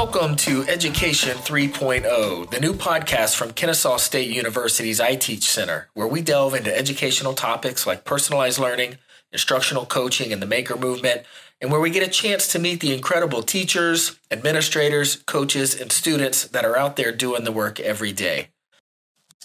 Welcome 0.00 0.36
to 0.36 0.62
Education 0.68 1.36
3.0, 1.38 2.50
the 2.52 2.60
new 2.60 2.72
podcast 2.72 3.34
from 3.34 3.50
Kennesaw 3.50 3.96
State 3.96 4.30
University's 4.30 5.00
iTeach 5.00 5.42
Center, 5.42 5.88
where 5.94 6.06
we 6.06 6.22
delve 6.22 6.54
into 6.54 6.74
educational 6.74 7.34
topics 7.34 7.84
like 7.84 8.04
personalized 8.04 8.60
learning, 8.60 8.98
instructional 9.32 9.86
coaching, 9.86 10.32
and 10.32 10.40
the 10.40 10.46
maker 10.46 10.76
movement, 10.76 11.22
and 11.60 11.72
where 11.72 11.80
we 11.80 11.90
get 11.90 12.06
a 12.06 12.10
chance 12.10 12.46
to 12.52 12.60
meet 12.60 12.78
the 12.78 12.94
incredible 12.94 13.42
teachers, 13.42 14.16
administrators, 14.30 15.16
coaches, 15.26 15.78
and 15.78 15.90
students 15.90 16.44
that 16.46 16.64
are 16.64 16.78
out 16.78 16.94
there 16.94 17.10
doing 17.10 17.42
the 17.42 17.50
work 17.50 17.80
every 17.80 18.12
day. 18.12 18.50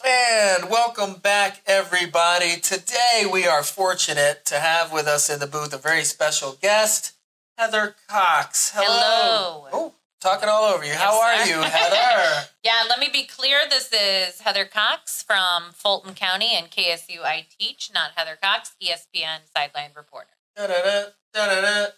And 0.05 0.69
welcome 0.69 1.15
back, 1.15 1.63
everybody. 1.65 2.59
Today, 2.59 3.25
we 3.29 3.47
are 3.47 3.63
fortunate 3.63 4.45
to 4.45 4.59
have 4.59 4.93
with 4.93 5.07
us 5.07 5.31
in 5.31 5.39
the 5.39 5.47
booth 5.47 5.73
a 5.73 5.79
very 5.79 6.03
special 6.03 6.55
guest. 6.61 7.13
Heather 7.57 7.95
Cox. 8.07 8.71
Hello. 8.75 9.65
Hello. 9.67 9.67
Oh, 9.73 9.93
talking 10.23 10.47
all 10.47 10.63
over 10.63 10.85
you. 10.85 10.93
How 10.93 11.21
are 11.21 11.45
sir. 11.45 11.53
you, 11.53 11.61
Heather? 11.61 12.47
Yeah, 12.63 12.85
let 12.87 12.97
me 12.97 13.09
be 13.11 13.25
clear. 13.25 13.59
This 13.69 13.91
is 13.91 14.39
Heather 14.39 14.63
Cox 14.63 15.21
from 15.21 15.73
Fulton 15.73 16.13
County 16.13 16.55
and 16.55 16.71
KSU 16.71 17.21
I 17.21 17.45
Teach, 17.59 17.91
not 17.93 18.11
Heather 18.15 18.37
Cox, 18.41 18.71
ESPN 18.81 19.39
sideline 19.53 19.89
reporter. 19.93 20.29
Da-da-da, 20.55 21.09
da-da-da. 21.33 21.91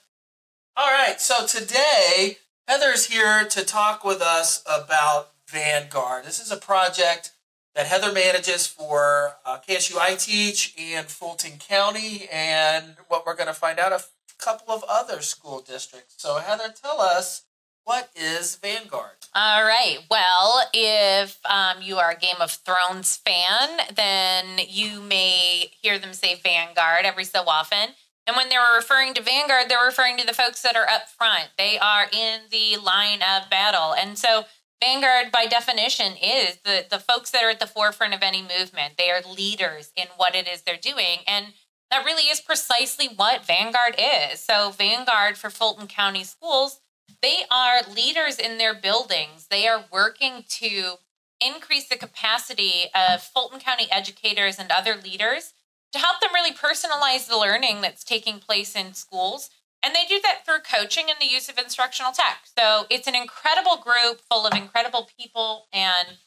All 0.75 0.87
right, 0.87 1.21
so 1.21 1.45
today 1.45 2.37
Heather's 2.67 3.05
here 3.05 3.45
to 3.45 3.63
talk 3.63 4.03
with 4.03 4.23
us 4.23 4.63
about 4.65 5.33
Vanguard. 5.47 6.25
This 6.25 6.39
is 6.39 6.51
a 6.51 6.57
project 6.57 7.33
that 7.75 7.85
Heather 7.85 8.11
manages 8.11 8.65
for 8.65 9.33
uh, 9.45 9.59
KSU 9.69 9.97
iTeach 9.97 10.73
and 10.79 11.05
Fulton 11.05 11.59
County, 11.59 12.27
and 12.33 12.95
what 13.07 13.23
we're 13.27 13.35
going 13.35 13.45
to 13.47 13.53
find 13.53 13.77
out 13.77 13.91
a 13.91 14.03
couple 14.39 14.73
of 14.73 14.83
other 14.89 15.21
school 15.21 15.61
districts. 15.61 16.15
So, 16.17 16.39
Heather, 16.39 16.73
tell 16.73 16.99
us 16.99 17.43
what 17.85 18.09
is 18.15 18.55
Vanguard? 18.55 19.15
All 19.33 19.63
right. 19.63 19.99
Well, 20.09 20.63
if 20.73 21.39
um, 21.45 21.81
you 21.81 21.97
are 21.97 22.11
a 22.11 22.17
Game 22.17 22.41
of 22.41 22.51
Thrones 22.51 23.15
fan, 23.17 23.79
then 23.95 24.59
you 24.67 25.01
may 25.01 25.71
hear 25.81 25.97
them 25.99 26.13
say 26.13 26.35
Vanguard 26.35 27.05
every 27.05 27.25
so 27.25 27.43
often. 27.47 27.89
And 28.27 28.35
when 28.35 28.49
they 28.49 28.57
were 28.57 28.75
referring 28.75 29.13
to 29.13 29.21
Vanguard, 29.21 29.69
they're 29.69 29.85
referring 29.85 30.17
to 30.17 30.25
the 30.25 30.33
folks 30.33 30.63
that 30.63 30.75
are 30.75 30.89
up 30.89 31.09
front. 31.09 31.49
They 31.57 31.77
are 31.77 32.07
in 32.11 32.41
the 32.49 32.77
line 32.77 33.21
of 33.21 33.49
battle. 33.51 33.93
And 33.93 34.17
so, 34.17 34.45
Vanguard, 34.83 35.31
by 35.31 35.45
definition, 35.45 36.13
is 36.13 36.57
the, 36.65 36.85
the 36.89 36.99
folks 36.99 37.29
that 37.31 37.43
are 37.43 37.51
at 37.51 37.59
the 37.59 37.67
forefront 37.67 38.15
of 38.15 38.23
any 38.23 38.41
movement. 38.41 38.95
They 38.97 39.11
are 39.11 39.21
leaders 39.21 39.91
in 39.95 40.07
what 40.17 40.33
it 40.35 40.47
is 40.47 40.63
they're 40.63 40.75
doing. 40.75 41.19
And 41.27 41.53
that 41.91 42.03
really 42.03 42.23
is 42.23 42.41
precisely 42.41 43.07
what 43.07 43.45
Vanguard 43.45 43.95
is. 43.99 44.39
So, 44.39 44.71
Vanguard 44.71 45.37
for 45.37 45.51
Fulton 45.51 45.85
County 45.85 46.23
Schools 46.23 46.79
they 47.21 47.43
are 47.49 47.81
leaders 47.93 48.37
in 48.37 48.57
their 48.57 48.73
buildings. 48.73 49.47
They 49.49 49.67
are 49.67 49.85
working 49.91 50.43
to 50.47 50.95
increase 51.41 51.89
the 51.89 51.97
capacity 51.97 52.85
of 52.93 53.21
Fulton 53.21 53.59
County 53.59 53.87
educators 53.91 54.59
and 54.59 54.71
other 54.71 54.95
leaders 54.95 55.53
to 55.91 55.99
help 55.99 56.19
them 56.21 56.31
really 56.33 56.53
personalize 56.53 57.27
the 57.27 57.37
learning 57.37 57.81
that's 57.81 58.03
taking 58.03 58.39
place 58.39 58.75
in 58.75 58.93
schools. 58.93 59.49
And 59.83 59.95
they 59.95 60.05
do 60.07 60.19
that 60.21 60.45
through 60.45 60.59
coaching 60.59 61.05
and 61.09 61.19
the 61.19 61.31
use 61.31 61.47
of 61.47 61.57
instructional 61.57 62.11
tech. 62.11 62.41
So 62.57 62.85
it's 62.89 63.07
an 63.07 63.15
incredible 63.15 63.77
group 63.77 64.21
full 64.29 64.45
of 64.47 64.53
incredible 64.53 65.07
people. 65.17 65.67
And 65.71 66.17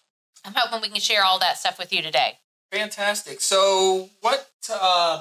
I'm 0.45 0.55
hoping 0.57 0.81
we 0.81 0.89
can 0.89 1.01
share 1.01 1.25
all 1.25 1.39
that 1.41 1.59
stuff 1.59 1.79
with 1.79 1.93
you 1.93 2.03
today. 2.03 2.39
Fantastic. 2.73 3.41
So, 3.41 4.11
what, 4.21 4.51
um, 4.71 5.21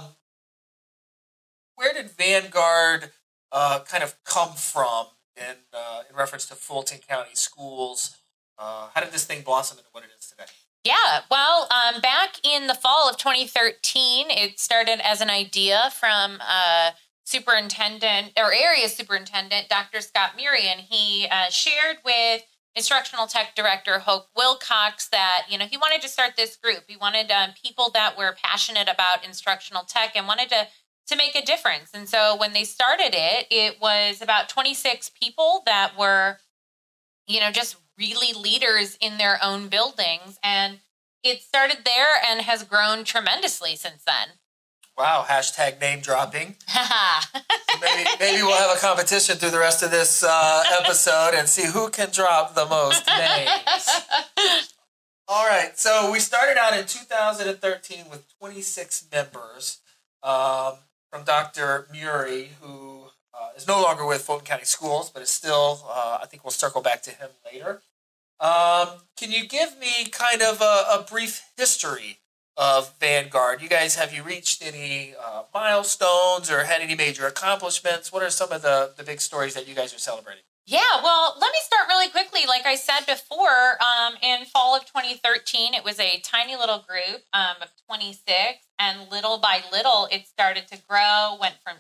where 1.75 1.94
did 1.94 2.12
Vanguard 2.12 3.12
uh, 3.51 3.79
kind 3.88 4.03
of 4.03 4.16
come 4.23 4.53
from 4.53 5.07
in 5.37 5.55
uh, 5.73 6.03
in 6.09 6.15
reference 6.15 6.45
to 6.47 6.55
Fulton 6.55 6.99
County 7.07 7.31
schools? 7.33 8.17
Uh, 8.57 8.89
how 8.93 9.01
did 9.01 9.11
this 9.11 9.25
thing 9.25 9.43
blossom 9.43 9.77
into 9.77 9.89
what 9.91 10.03
it 10.03 10.09
is 10.17 10.27
today? 10.29 10.51
Yeah, 10.83 11.21
well, 11.29 11.67
um, 11.69 12.01
back 12.01 12.39
in 12.43 12.67
the 12.67 12.73
fall 12.73 13.09
of 13.09 13.17
2013, 13.17 14.27
it 14.29 14.59
started 14.59 15.05
as 15.05 15.21
an 15.21 15.29
idea 15.29 15.89
from 15.99 16.39
uh, 16.39 16.91
superintendent 17.25 18.31
or 18.37 18.53
area 18.53 18.87
superintendent 18.87 19.67
Dr. 19.69 19.99
Scott 19.99 20.31
Murray, 20.37 20.67
and 20.67 20.79
he 20.79 21.27
uh, 21.29 21.49
shared 21.49 21.97
with 22.05 22.43
instructional 22.73 23.27
tech 23.27 23.55
director 23.55 23.99
Hope 23.99 24.27
Wilcox 24.35 25.09
that 25.09 25.45
you 25.49 25.57
know 25.57 25.65
he 25.65 25.77
wanted 25.77 26.01
to 26.03 26.07
start 26.07 26.33
this 26.37 26.55
group. 26.55 26.83
He 26.87 26.95
wanted 26.95 27.31
um, 27.31 27.49
people 27.61 27.89
that 27.93 28.17
were 28.17 28.37
passionate 28.41 28.87
about 28.87 29.25
instructional 29.25 29.83
tech 29.83 30.15
and 30.15 30.27
wanted 30.27 30.49
to 30.49 30.67
to 31.07 31.16
make 31.16 31.35
a 31.35 31.45
difference. 31.45 31.91
And 31.94 32.07
so 32.07 32.35
when 32.38 32.53
they 32.53 32.63
started 32.63 33.13
it, 33.13 33.47
it 33.50 33.81
was 33.81 34.22
about 34.22 34.50
26 34.50 35.12
people 35.22 35.63
that 35.66 35.97
were, 35.97 36.38
you 37.28 37.40
know, 37.40 37.51
just 37.51 37.78
really 37.97 38.34
leaders 38.34 38.97
in 39.00 39.17
their 39.17 39.40
own 39.41 39.67
buildings. 39.67 40.38
And 40.44 40.79
it 41.23 41.41
started 41.41 41.79
there 41.84 42.16
and 42.29 42.41
has 42.41 42.63
grown 42.63 43.03
tremendously 43.03 43.75
since 43.75 44.03
then. 44.06 44.38
Wow! 44.97 45.25
Hashtag 45.28 45.79
name 45.79 46.00
dropping. 46.00 46.56
Haha. 46.67 47.40
Maybe 47.79 48.09
maybe 48.19 48.41
we'll 48.41 48.57
have 48.57 48.75
a 48.75 48.79
competition 48.79 49.38
through 49.38 49.51
the 49.51 49.59
rest 49.59 49.84
of 49.84 49.91
this 49.91 50.23
uh, 50.23 50.63
episode 50.81 51.35
and 51.35 51.47
see 51.47 51.67
who 51.67 51.91
can 51.91 52.09
drop 52.12 52.56
the 52.56 52.66
most 52.66 53.06
names. 53.06 53.90
All 55.28 55.46
right, 55.46 55.78
so 55.78 56.12
we 56.12 56.19
started 56.19 56.57
out 56.57 56.75
in 56.75 56.88
2013 56.88 58.06
with 58.09 58.23
26 58.40 59.09
members 59.12 59.79
um, 60.23 60.78
from 61.12 61.23
Dr. 61.23 61.88
Murray, 61.94 62.50
who 62.62 63.06
uh, 63.34 63.50
is 63.56 63.68
no 63.68 63.81
longer 63.81 64.06
with 64.06 64.22
Fulton 64.22 64.45
County 64.45 64.66
Schools, 64.66 65.09
but 65.09 65.22
is 65.22 65.29
still, 65.29 65.85
uh, 65.90 66.19
I 66.22 66.25
think 66.25 66.44
we'll 66.44 66.51
circle 66.51 66.81
back 66.81 67.01
to 67.03 67.12
him 67.12 67.29
later. 67.45 67.81
Um, 68.40 68.90
can 69.17 69.31
you 69.31 69.47
give 69.47 69.79
me 69.79 70.06
kind 70.12 70.41
of 70.41 70.62
a, 70.62 70.85
a 71.00 71.06
brief 71.09 71.50
history 71.57 72.19
of 72.56 72.94
Vanguard? 73.00 73.62
You 73.62 73.69
guys, 73.69 73.96
have 73.96 74.13
you 74.13 74.23
reached 74.23 74.63
any 74.63 75.13
uh, 75.16 75.44
milestones 75.53 76.51
or 76.51 76.63
had 76.63 76.81
any 76.81 76.96
major 76.96 77.25
accomplishments? 77.25 78.12
What 78.12 78.23
are 78.23 78.29
some 78.29 78.51
of 78.51 78.62
the, 78.62 78.91
the 78.96 79.03
big 79.03 79.22
stories 79.22 79.53
that 79.56 79.67
you 79.67 79.75
guys 79.75 79.94
are 79.94 80.00
celebrating? 80.00 80.44
Yeah, 80.69 81.01
well, 81.01 81.33
let 81.39 81.53
me 81.53 81.59
start 81.63 81.88
really 81.88 82.09
quickly. 82.09 82.41
Like 82.45 82.66
I 82.66 82.75
said 82.75 83.05
before, 83.07 83.81
um, 83.81 84.16
in 84.22 84.44
fall 84.44 84.75
of 84.75 84.83
2013, 84.83 85.73
it 85.73 85.85
was 85.85 85.97
a 85.97 86.19
tiny 86.25 86.57
little 86.57 86.83
group 86.85 87.22
um, 87.31 87.55
of 87.61 87.72
26, 87.89 88.28
and 88.78 89.09
little 89.09 89.38
by 89.38 89.61
little, 89.72 90.09
it 90.11 90.28
started 90.28 90.67
to 90.67 90.78
grow. 90.89 91.38
Went 91.39 91.55
from 91.63 91.78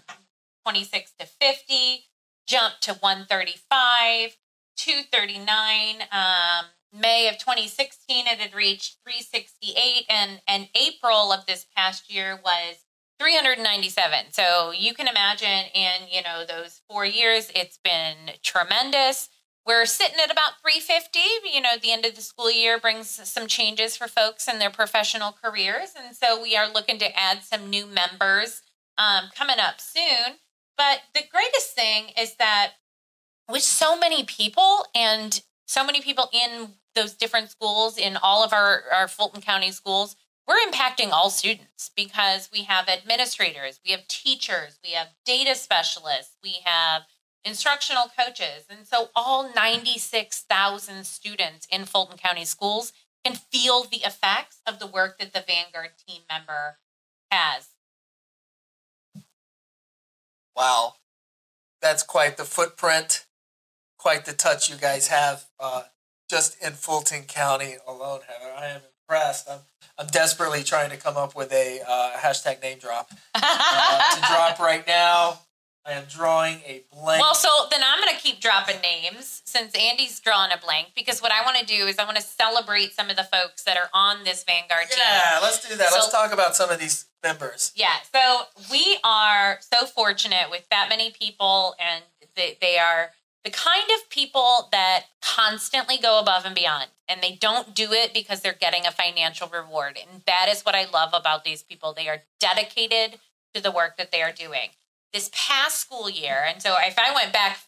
26 0.65 1.11
to 1.19 1.25
50, 1.25 2.05
jumped 2.47 2.81
to 2.83 2.93
135, 2.93 4.37
239. 4.77 5.95
Um, 6.09 6.65
May 6.97 7.27
of 7.27 7.37
2016, 7.39 8.25
it 8.25 8.39
had 8.39 8.55
reached 8.55 8.99
368, 9.03 10.05
and 10.07 10.39
and 10.47 10.69
April 10.73 11.33
of 11.33 11.45
this 11.45 11.65
past 11.75 12.09
year 12.09 12.39
was 12.41 12.86
397. 13.19 14.31
So 14.31 14.71
you 14.71 14.93
can 14.93 15.07
imagine 15.07 15.65
in, 15.73 16.07
you 16.11 16.21
know, 16.21 16.45
those 16.47 16.81
4 16.89 17.05
years 17.05 17.51
it's 17.55 17.79
been 17.83 18.35
tremendous. 18.43 19.29
We're 19.65 19.85
sitting 19.85 20.19
at 20.23 20.31
about 20.31 20.61
350, 20.61 21.19
you 21.53 21.61
know, 21.61 21.77
the 21.81 21.91
end 21.91 22.05
of 22.05 22.15
the 22.15 22.21
school 22.21 22.49
year 22.49 22.79
brings 22.79 23.09
some 23.09 23.47
changes 23.47 23.97
for 23.97 24.07
folks 24.07 24.47
in 24.47 24.59
their 24.59 24.69
professional 24.69 25.35
careers 25.43 25.89
and 25.97 26.15
so 26.15 26.41
we 26.41 26.55
are 26.55 26.71
looking 26.71 26.99
to 26.99 27.19
add 27.19 27.43
some 27.43 27.69
new 27.69 27.85
members 27.85 28.61
um, 28.97 29.25
coming 29.35 29.57
up 29.59 29.81
soon. 29.81 30.39
But 30.77 31.01
the 31.13 31.23
greatest 31.31 31.75
thing 31.75 32.11
is 32.17 32.35
that 32.35 32.73
with 33.49 33.63
so 33.63 33.97
many 33.97 34.23
people 34.23 34.85
and 34.93 35.41
so 35.65 35.85
many 35.85 36.01
people 36.01 36.29
in 36.31 36.73
those 36.95 37.13
different 37.13 37.49
schools 37.49 37.97
in 37.97 38.17
all 38.17 38.43
of 38.43 38.53
our, 38.53 38.83
our 38.93 39.07
Fulton 39.07 39.41
County 39.41 39.71
schools, 39.71 40.15
we're 40.47 40.71
impacting 40.71 41.11
all 41.11 41.29
students 41.29 41.91
because 41.95 42.49
we 42.51 42.63
have 42.63 42.87
administrators, 42.87 43.79
we 43.85 43.91
have 43.91 44.07
teachers, 44.07 44.79
we 44.83 44.91
have 44.91 45.09
data 45.25 45.55
specialists, 45.55 46.37
we 46.41 46.57
have 46.63 47.03
instructional 47.43 48.05
coaches. 48.17 48.65
And 48.69 48.87
so 48.87 49.09
all 49.15 49.51
96,000 49.53 51.05
students 51.05 51.67
in 51.71 51.85
Fulton 51.85 52.17
County 52.17 52.45
schools 52.45 52.93
can 53.25 53.35
feel 53.35 53.83
the 53.83 54.03
effects 54.05 54.61
of 54.65 54.79
the 54.79 54.87
work 54.87 55.19
that 55.19 55.33
the 55.33 55.43
Vanguard 55.45 55.91
team 56.07 56.21
member 56.29 56.77
has. 57.29 57.69
Wow, 60.55 60.95
that's 61.81 62.03
quite 62.03 62.37
the 62.37 62.45
footprint, 62.45 63.25
quite 63.97 64.25
the 64.25 64.33
touch 64.33 64.69
you 64.69 64.75
guys 64.75 65.09
have 65.09 65.45
uh, 65.59 65.83
just 66.29 66.61
in 66.63 66.73
Fulton 66.73 67.23
County 67.23 67.75
alone, 67.85 68.21
Heather. 68.27 68.53
I 68.57 68.67
am 68.67 68.81
impressed. 69.07 69.49
I'm, 69.49 69.59
I'm 69.97 70.07
desperately 70.07 70.63
trying 70.63 70.89
to 70.91 70.97
come 70.97 71.17
up 71.17 71.35
with 71.35 71.51
a 71.51 71.81
uh, 71.87 72.11
hashtag 72.17 72.61
name 72.61 72.77
drop 72.79 73.11
uh, 73.35 74.15
to 74.15 74.19
drop 74.21 74.59
right 74.59 74.85
now. 74.87 75.39
I 75.85 75.91
am 75.93 76.03
drawing 76.09 76.55
a 76.65 76.83
blank. 76.91 77.21
Well, 77.21 77.33
so 77.33 77.47
then 77.71 77.79
I'm 77.81 78.03
going 78.03 78.13
to 78.13 78.21
keep 78.21 78.41
dropping 78.41 78.81
names 78.81 79.41
since 79.45 79.73
Andy's 79.73 80.19
drawing 80.19 80.51
a 80.51 80.57
blank 80.57 80.89
because 80.93 81.21
what 81.21 81.31
I 81.31 81.41
want 81.45 81.57
to 81.59 81.65
do 81.65 81.85
is 81.87 81.97
I 81.97 82.03
want 82.03 82.17
to 82.17 82.21
celebrate 82.23 82.93
some 82.93 83.09
of 83.09 83.15
the 83.15 83.23
folks 83.23 83.63
that 83.63 83.77
are 83.77 83.89
on 83.93 84.25
this 84.25 84.43
Vanguard 84.43 84.89
team. 84.89 84.99
yeah, 84.99 85.39
let's 85.41 85.65
do 85.65 85.73
that. 85.77 85.87
So- 85.87 85.95
let's 85.95 86.11
talk 86.11 86.33
about 86.33 86.57
some 86.57 86.69
of 86.69 86.79
these 86.79 87.05
members. 87.23 87.71
Yeah, 87.73 87.95
so 88.13 88.41
we 88.69 88.99
are 89.05 89.59
so 89.61 89.85
fortunate 89.85 90.51
with 90.51 90.67
that 90.71 90.87
many 90.89 91.11
people, 91.11 91.73
and 91.79 92.03
they, 92.35 92.57
they 92.59 92.77
are 92.77 93.11
the 93.43 93.51
kind 93.51 93.89
of 93.95 94.09
people 94.09 94.67
that 94.71 95.05
constantly 95.21 95.97
go 95.97 96.19
above 96.19 96.45
and 96.45 96.55
beyond 96.55 96.87
and 97.07 97.21
they 97.21 97.37
don't 97.39 97.73
do 97.73 97.93
it 97.93 98.13
because 98.13 98.41
they're 98.41 98.53
getting 98.53 98.85
a 98.85 98.91
financial 98.91 99.47
reward. 99.47 99.97
And 99.97 100.21
that 100.25 100.47
is 100.49 100.63
what 100.63 100.75
I 100.75 100.85
love 100.89 101.11
about 101.13 101.43
these 101.43 101.63
people. 101.63 101.93
They 101.93 102.09
are 102.09 102.23
dedicated 102.39 103.19
to 103.53 103.61
the 103.61 103.71
work 103.71 103.97
that 103.97 104.11
they 104.11 104.21
are 104.21 104.31
doing. 104.31 104.71
This 105.13 105.29
past 105.33 105.79
school 105.79 106.09
year, 106.09 106.43
and 106.45 106.61
so 106.61 106.75
if 106.79 106.99
I 106.99 107.13
went 107.13 107.31
back 107.31 107.59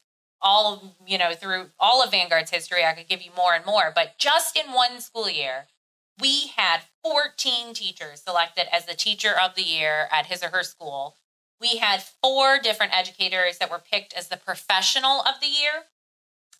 all, 0.41 0.95
you 1.05 1.17
know, 1.17 1.33
through 1.33 1.67
all 1.79 2.03
of 2.03 2.11
Vanguard's 2.11 2.51
history, 2.51 2.85
I 2.85 2.93
could 2.93 3.07
give 3.07 3.21
you 3.21 3.31
more 3.35 3.53
and 3.53 3.65
more, 3.65 3.91
but 3.93 4.17
just 4.17 4.57
in 4.57 4.73
one 4.73 4.99
school 4.99 5.29
year, 5.29 5.67
we 6.19 6.47
had 6.57 6.81
14 7.03 7.73
teachers 7.73 8.21
selected 8.21 8.67
as 8.73 8.85
the 8.85 8.93
teacher 8.93 9.31
of 9.41 9.55
the 9.55 9.63
year 9.63 10.07
at 10.11 10.25
his 10.25 10.43
or 10.43 10.49
her 10.49 10.63
school 10.63 11.15
we 11.59 11.77
had 11.77 12.03
four 12.23 12.59
different 12.59 12.97
educators 12.97 13.57
that 13.57 13.69
were 13.69 13.79
picked 13.79 14.13
as 14.13 14.27
the 14.27 14.37
professional 14.37 15.21
of 15.21 15.39
the 15.41 15.47
year. 15.47 15.85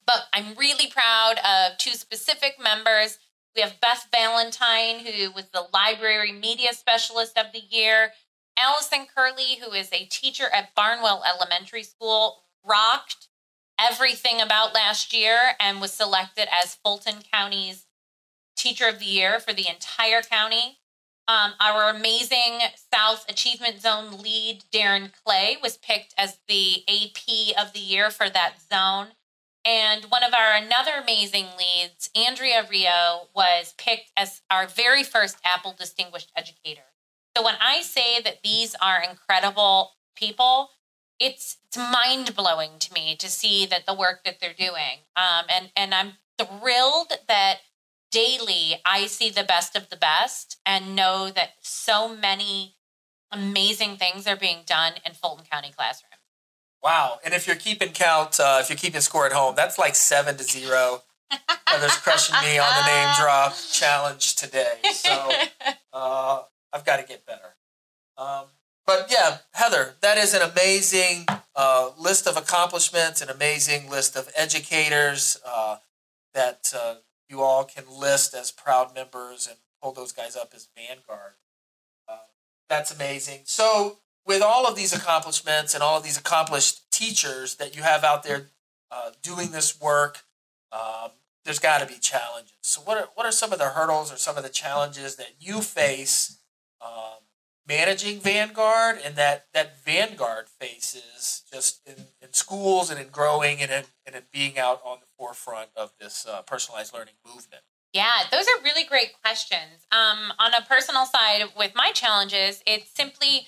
But 0.06 0.26
I'm 0.34 0.56
really 0.56 0.88
proud 0.88 1.36
of 1.38 1.78
two 1.78 1.92
specific 1.92 2.56
members. 2.62 3.20
We 3.56 3.62
have 3.62 3.82
Beth 3.82 4.08
Valentine, 4.12 5.00
who 5.00 5.32
was 5.32 5.50
the 5.50 5.68
library 5.74 6.32
media 6.32 6.74
specialist 6.74 7.38
of 7.38 7.48
the 7.54 7.62
year. 7.70 8.12
Allison 8.58 9.06
Curley, 9.14 9.60
who 9.64 9.72
is 9.72 9.90
a 9.92 10.06
teacher 10.06 10.48
at 10.54 10.76
Barnwell 10.76 11.24
Elementary 11.24 11.84
School, 11.84 12.44
rocked 12.66 13.28
everything 13.80 14.42
about 14.42 14.74
last 14.74 15.14
year 15.14 15.40
and 15.60 15.80
was 15.80 15.94
selected 15.94 16.48
as 16.52 16.76
Fulton 16.76 17.22
County's 17.32 17.86
Teacher 18.56 18.88
of 18.90 19.00
the 19.00 19.06
Year 19.06 19.40
for 19.40 19.54
the 19.54 19.70
entire 19.70 20.22
county. 20.22 20.80
Um, 21.30 21.54
our 21.60 21.92
amazing 21.92 22.60
South 22.92 23.24
Achievement 23.30 23.82
Zone 23.82 24.20
lead, 24.20 24.64
Darren 24.74 25.12
Clay, 25.24 25.58
was 25.62 25.78
picked 25.78 26.16
as 26.18 26.40
the 26.48 26.84
AP 26.90 27.56
of 27.56 27.72
the 27.74 27.80
year 27.80 28.10
for 28.10 28.32
that 28.32 28.56
zone. 28.60 29.10
And 29.64 30.06
one 30.06 30.24
of 30.24 30.34
our 30.34 30.56
another 30.56 30.94
amazing 31.00 31.46
leads, 31.56 32.10
Andrea 32.16 32.66
Rio, 32.68 33.28
was 33.36 33.76
picked 33.78 34.12
as 34.18 34.42
our 34.50 34.66
very 34.66 35.04
first 35.04 35.38
Apple 35.46 35.76
Distinguished 35.78 36.32
Educator. 36.36 36.82
So 37.38 37.46
when 37.46 37.56
I 37.62 37.84
say 37.84 38.20
that 38.24 38.42
these 38.44 38.76
are 38.82 39.00
incredible 39.08 39.92
people, 40.16 40.72
it's 41.20 41.58
it's 41.70 41.78
mind 41.78 42.36
blowing 42.36 42.72
to 42.80 42.94
me 42.94 43.16
to 43.16 43.28
see 43.30 43.68
that 43.68 43.86
the 43.86 43.94
work 43.94 44.24
that 44.24 44.40
they're 44.40 44.54
doing. 44.54 45.02
Um, 45.16 45.46
and 45.48 45.70
and 45.76 45.94
I'm 45.94 46.14
thrilled 46.40 47.14
that 47.28 47.60
daily 48.12 48.76
I 48.86 49.06
see 49.08 49.30
the 49.30 49.44
best 49.44 49.76
of 49.76 49.90
the 49.90 49.98
best 49.98 50.58
and 50.66 50.96
know 50.96 51.30
that 51.30 51.52
so 51.62 52.16
many 52.16 52.76
amazing 53.32 53.98
things 53.98 54.28
are 54.28 54.36
being 54.36 54.60
done 54.66 54.94
in 55.06 55.14
Fulton 55.14 55.46
County 55.50 55.72
classrooms. 55.76 56.14
Wow. 56.82 57.20
And 57.24 57.34
if 57.34 57.46
you're 57.46 57.56
keeping 57.56 57.90
count, 57.90 58.40
uh, 58.40 58.60
if 58.62 58.70
you're 58.70 58.78
keeping 58.78 59.02
score 59.02 59.26
at 59.26 59.34
home, 59.34 59.54
that's 59.56 59.78
like 59.78 59.96
seven 59.96 60.38
to 60.38 60.44
zero. 60.44 61.04
Heather's 61.68 61.98
crushing 61.98 62.36
me 62.42 62.58
on 62.58 62.68
the 62.68 62.88
name 62.88 63.10
drop 63.20 63.54
challenge 63.72 64.36
today. 64.36 64.78
So 64.94 65.32
uh, 65.94 66.42
I've 66.74 66.86
got 66.86 66.98
to 66.98 67.06
get 67.06 67.26
better. 67.26 67.56
Um, 68.18 68.46
but 68.88 69.08
yeah, 69.12 69.38
Heather, 69.52 69.96
that 70.02 70.18
is 70.18 70.34
an 70.34 70.42
amazing 70.42 71.26
uh, 71.56 71.92
list 72.00 72.26
of 72.28 72.38
accomplishments, 72.38 73.22
an 73.22 73.30
amazing 73.30 73.90
list 73.90 74.16
of 74.16 74.32
educators 74.36 75.38
uh, 75.46 75.78
that 76.34 76.74
uh, 76.76 76.96
you 77.30 77.42
all 77.42 77.64
can 77.64 77.84
list 77.90 78.34
as 78.34 78.52
proud 78.52 78.94
members 78.94 79.48
and 79.48 79.58
pull 79.82 79.92
those 79.92 80.12
guys 80.12 80.36
up 80.36 80.52
as 80.56 80.68
Vanguard. 80.76 81.34
Uh, 82.08 82.18
that's 82.68 82.94
amazing. 82.94 83.42
So, 83.46 84.00
with 84.26 84.42
all 84.42 84.68
of 84.68 84.76
these 84.76 84.94
accomplishments 84.94 85.74
and 85.74 85.82
all 85.82 85.98
of 85.98 86.04
these 86.04 86.18
accomplished 86.18 86.92
teachers 86.92 87.56
that 87.56 87.76
you 87.76 87.84
have 87.84 88.04
out 88.04 88.24
there 88.24 88.48
uh, 88.92 89.12
doing 89.22 89.52
this 89.52 89.80
work, 89.80 90.24
um, 90.72 91.12
there's 91.46 91.60
got 91.60 91.80
to 91.80 91.86
be 91.86 92.00
challenges. 92.00 92.54
So, 92.62 92.82
what 92.82 92.98
are, 92.98 93.10
what 93.16 93.26
are 93.26 93.32
some 93.32 93.54
of 93.54 93.60
the 93.60 93.70
hurdles 93.70 94.12
or 94.12 94.18
some 94.18 94.38
of 94.38 94.44
the 94.44 94.50
challenges 94.50 95.16
that 95.16 95.36
you 95.40 95.62
face 95.62 96.40
um, 96.82 97.20
managing 97.68 98.20
Vanguard 98.20 98.98
and 99.04 99.16
that, 99.16 99.46
that 99.54 99.84
Vanguard 99.84 100.48
faces 100.50 101.44
just 101.52 101.82
in, 101.86 102.06
in 102.22 102.34
schools 102.34 102.90
and 102.90 103.00
in 103.00 103.08
growing 103.10 103.62
and 103.62 103.72
in, 103.72 103.84
and 104.06 104.16
in 104.16 104.24
being 104.32 104.58
out 104.58 104.82
on 104.84 104.98
the 105.00 105.06
forefront 105.20 105.70
of 105.76 105.92
this 106.00 106.26
uh, 106.26 106.42
personalized 106.44 106.94
learning 106.94 107.16
movement? 107.26 107.64
Yeah, 107.94 108.24
those 108.32 108.46
are 108.46 108.64
really 108.64 108.86
great 108.86 109.22
questions. 109.22 109.86
Um, 109.92 110.32
on 110.40 110.54
a 110.54 110.66
personal 110.66 111.06
side, 111.06 111.44
with 111.58 111.74
my 111.76 111.92
challenges, 111.92 112.64
it's 112.66 112.90
simply 112.90 113.48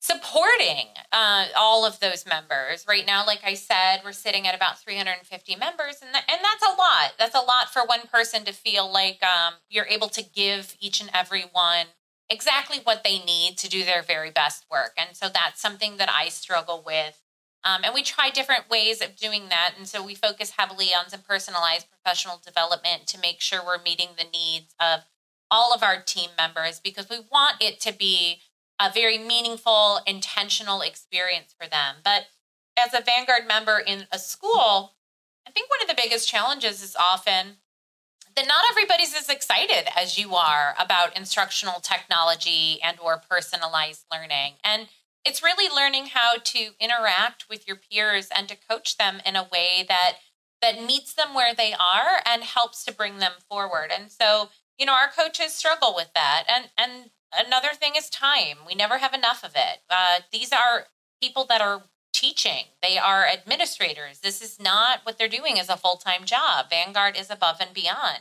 supporting 0.00 0.88
uh, 1.12 1.46
all 1.56 1.84
of 1.84 2.00
those 2.00 2.24
members. 2.26 2.86
Right 2.88 3.06
now, 3.06 3.26
like 3.26 3.42
I 3.44 3.54
said, 3.54 4.00
we're 4.04 4.12
sitting 4.12 4.46
at 4.46 4.54
about 4.54 4.80
350 4.80 5.56
members, 5.56 5.98
and, 6.00 6.10
and 6.14 6.40
that's 6.42 6.64
a 6.64 6.76
lot. 6.76 7.12
That's 7.18 7.34
a 7.34 7.40
lot 7.40 7.72
for 7.72 7.84
one 7.84 8.06
person 8.12 8.44
to 8.44 8.52
feel 8.52 8.90
like 8.90 9.20
um, 9.22 9.54
you're 9.68 9.86
able 9.86 10.08
to 10.10 10.22
give 10.22 10.76
each 10.80 11.00
and 11.00 11.10
every 11.12 11.42
one 11.52 11.86
exactly 12.30 12.78
what 12.82 13.04
they 13.04 13.18
need 13.18 13.58
to 13.58 13.68
do 13.68 13.84
their 13.84 14.02
very 14.02 14.30
best 14.30 14.64
work. 14.70 14.92
And 14.96 15.16
so 15.16 15.28
that's 15.28 15.60
something 15.60 15.98
that 15.98 16.10
I 16.10 16.30
struggle 16.30 16.82
with 16.84 17.20
um, 17.64 17.82
and 17.84 17.94
we 17.94 18.02
try 18.02 18.30
different 18.30 18.68
ways 18.68 19.00
of 19.00 19.16
doing 19.16 19.48
that. 19.48 19.74
And 19.76 19.86
so 19.86 20.04
we 20.04 20.14
focus 20.14 20.54
heavily 20.58 20.88
on 20.88 21.08
some 21.08 21.20
personalized 21.20 21.86
professional 21.90 22.40
development 22.44 23.06
to 23.08 23.20
make 23.20 23.40
sure 23.40 23.60
we're 23.64 23.82
meeting 23.82 24.08
the 24.16 24.26
needs 24.32 24.74
of 24.80 25.00
all 25.50 25.72
of 25.72 25.82
our 25.82 26.00
team 26.00 26.30
members 26.36 26.80
because 26.80 27.08
we 27.08 27.18
want 27.30 27.56
it 27.60 27.80
to 27.80 27.92
be 27.92 28.40
a 28.80 28.90
very 28.92 29.18
meaningful, 29.18 30.00
intentional 30.06 30.80
experience 30.80 31.54
for 31.56 31.68
them. 31.68 31.96
But 32.02 32.26
as 32.76 32.94
a 32.94 33.04
Vanguard 33.04 33.46
member 33.46 33.78
in 33.78 34.06
a 34.10 34.18
school, 34.18 34.94
I 35.46 35.50
think 35.50 35.70
one 35.70 35.82
of 35.82 35.88
the 35.88 36.00
biggest 36.00 36.28
challenges 36.28 36.82
is 36.82 36.96
often 36.96 37.58
that 38.34 38.46
not 38.46 38.64
everybody's 38.70 39.14
as 39.14 39.28
excited 39.28 39.88
as 39.96 40.18
you 40.18 40.34
are 40.34 40.74
about 40.80 41.16
instructional 41.16 41.80
technology 41.80 42.80
and 42.82 42.98
or 42.98 43.20
personalized 43.28 44.06
learning. 44.10 44.54
And 44.64 44.88
it's 45.24 45.42
really 45.42 45.72
learning 45.74 46.06
how 46.06 46.34
to 46.42 46.70
interact 46.80 47.46
with 47.48 47.66
your 47.66 47.76
peers 47.76 48.28
and 48.34 48.48
to 48.48 48.56
coach 48.56 48.96
them 48.96 49.20
in 49.24 49.36
a 49.36 49.48
way 49.50 49.84
that 49.88 50.14
that 50.60 50.84
meets 50.84 51.12
them 51.12 51.34
where 51.34 51.54
they 51.54 51.72
are 51.72 52.22
and 52.24 52.44
helps 52.44 52.84
to 52.84 52.94
bring 52.94 53.18
them 53.18 53.32
forward. 53.48 53.90
And 53.96 54.10
so, 54.12 54.48
you 54.78 54.86
know, 54.86 54.92
our 54.92 55.10
coaches 55.10 55.52
struggle 55.52 55.92
with 55.94 56.10
that. 56.14 56.44
And 56.48 56.70
and 56.78 57.10
another 57.46 57.70
thing 57.74 57.92
is 57.96 58.08
time. 58.08 58.58
We 58.66 58.74
never 58.74 58.98
have 58.98 59.12
enough 59.12 59.44
of 59.44 59.52
it. 59.54 59.80
Uh, 59.90 60.20
these 60.32 60.52
are 60.52 60.86
people 61.20 61.44
that 61.46 61.60
are 61.60 61.84
teaching. 62.12 62.66
They 62.82 62.98
are 62.98 63.26
administrators. 63.26 64.20
This 64.20 64.40
is 64.42 64.60
not 64.60 65.00
what 65.02 65.18
they're 65.18 65.28
doing 65.28 65.58
as 65.58 65.68
a 65.68 65.76
full 65.76 65.96
time 65.96 66.24
job. 66.24 66.66
Vanguard 66.70 67.16
is 67.16 67.30
above 67.30 67.56
and 67.60 67.74
beyond. 67.74 68.20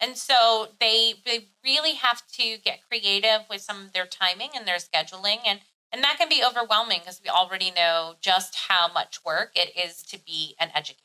And 0.00 0.16
so 0.16 0.68
they 0.80 1.14
they 1.24 1.48
really 1.64 1.94
have 1.94 2.26
to 2.32 2.58
get 2.58 2.86
creative 2.88 3.42
with 3.48 3.60
some 3.60 3.84
of 3.84 3.92
their 3.92 4.06
timing 4.06 4.50
and 4.54 4.66
their 4.66 4.78
scheduling 4.78 5.38
and 5.46 5.60
and 5.94 6.02
that 6.02 6.18
can 6.18 6.28
be 6.28 6.42
overwhelming 6.44 6.98
because 6.98 7.20
we 7.22 7.30
already 7.30 7.70
know 7.70 8.16
just 8.20 8.56
how 8.68 8.92
much 8.92 9.24
work 9.24 9.52
it 9.54 9.70
is 9.78 10.02
to 10.02 10.18
be 10.18 10.56
an 10.58 10.70
educator. 10.74 11.00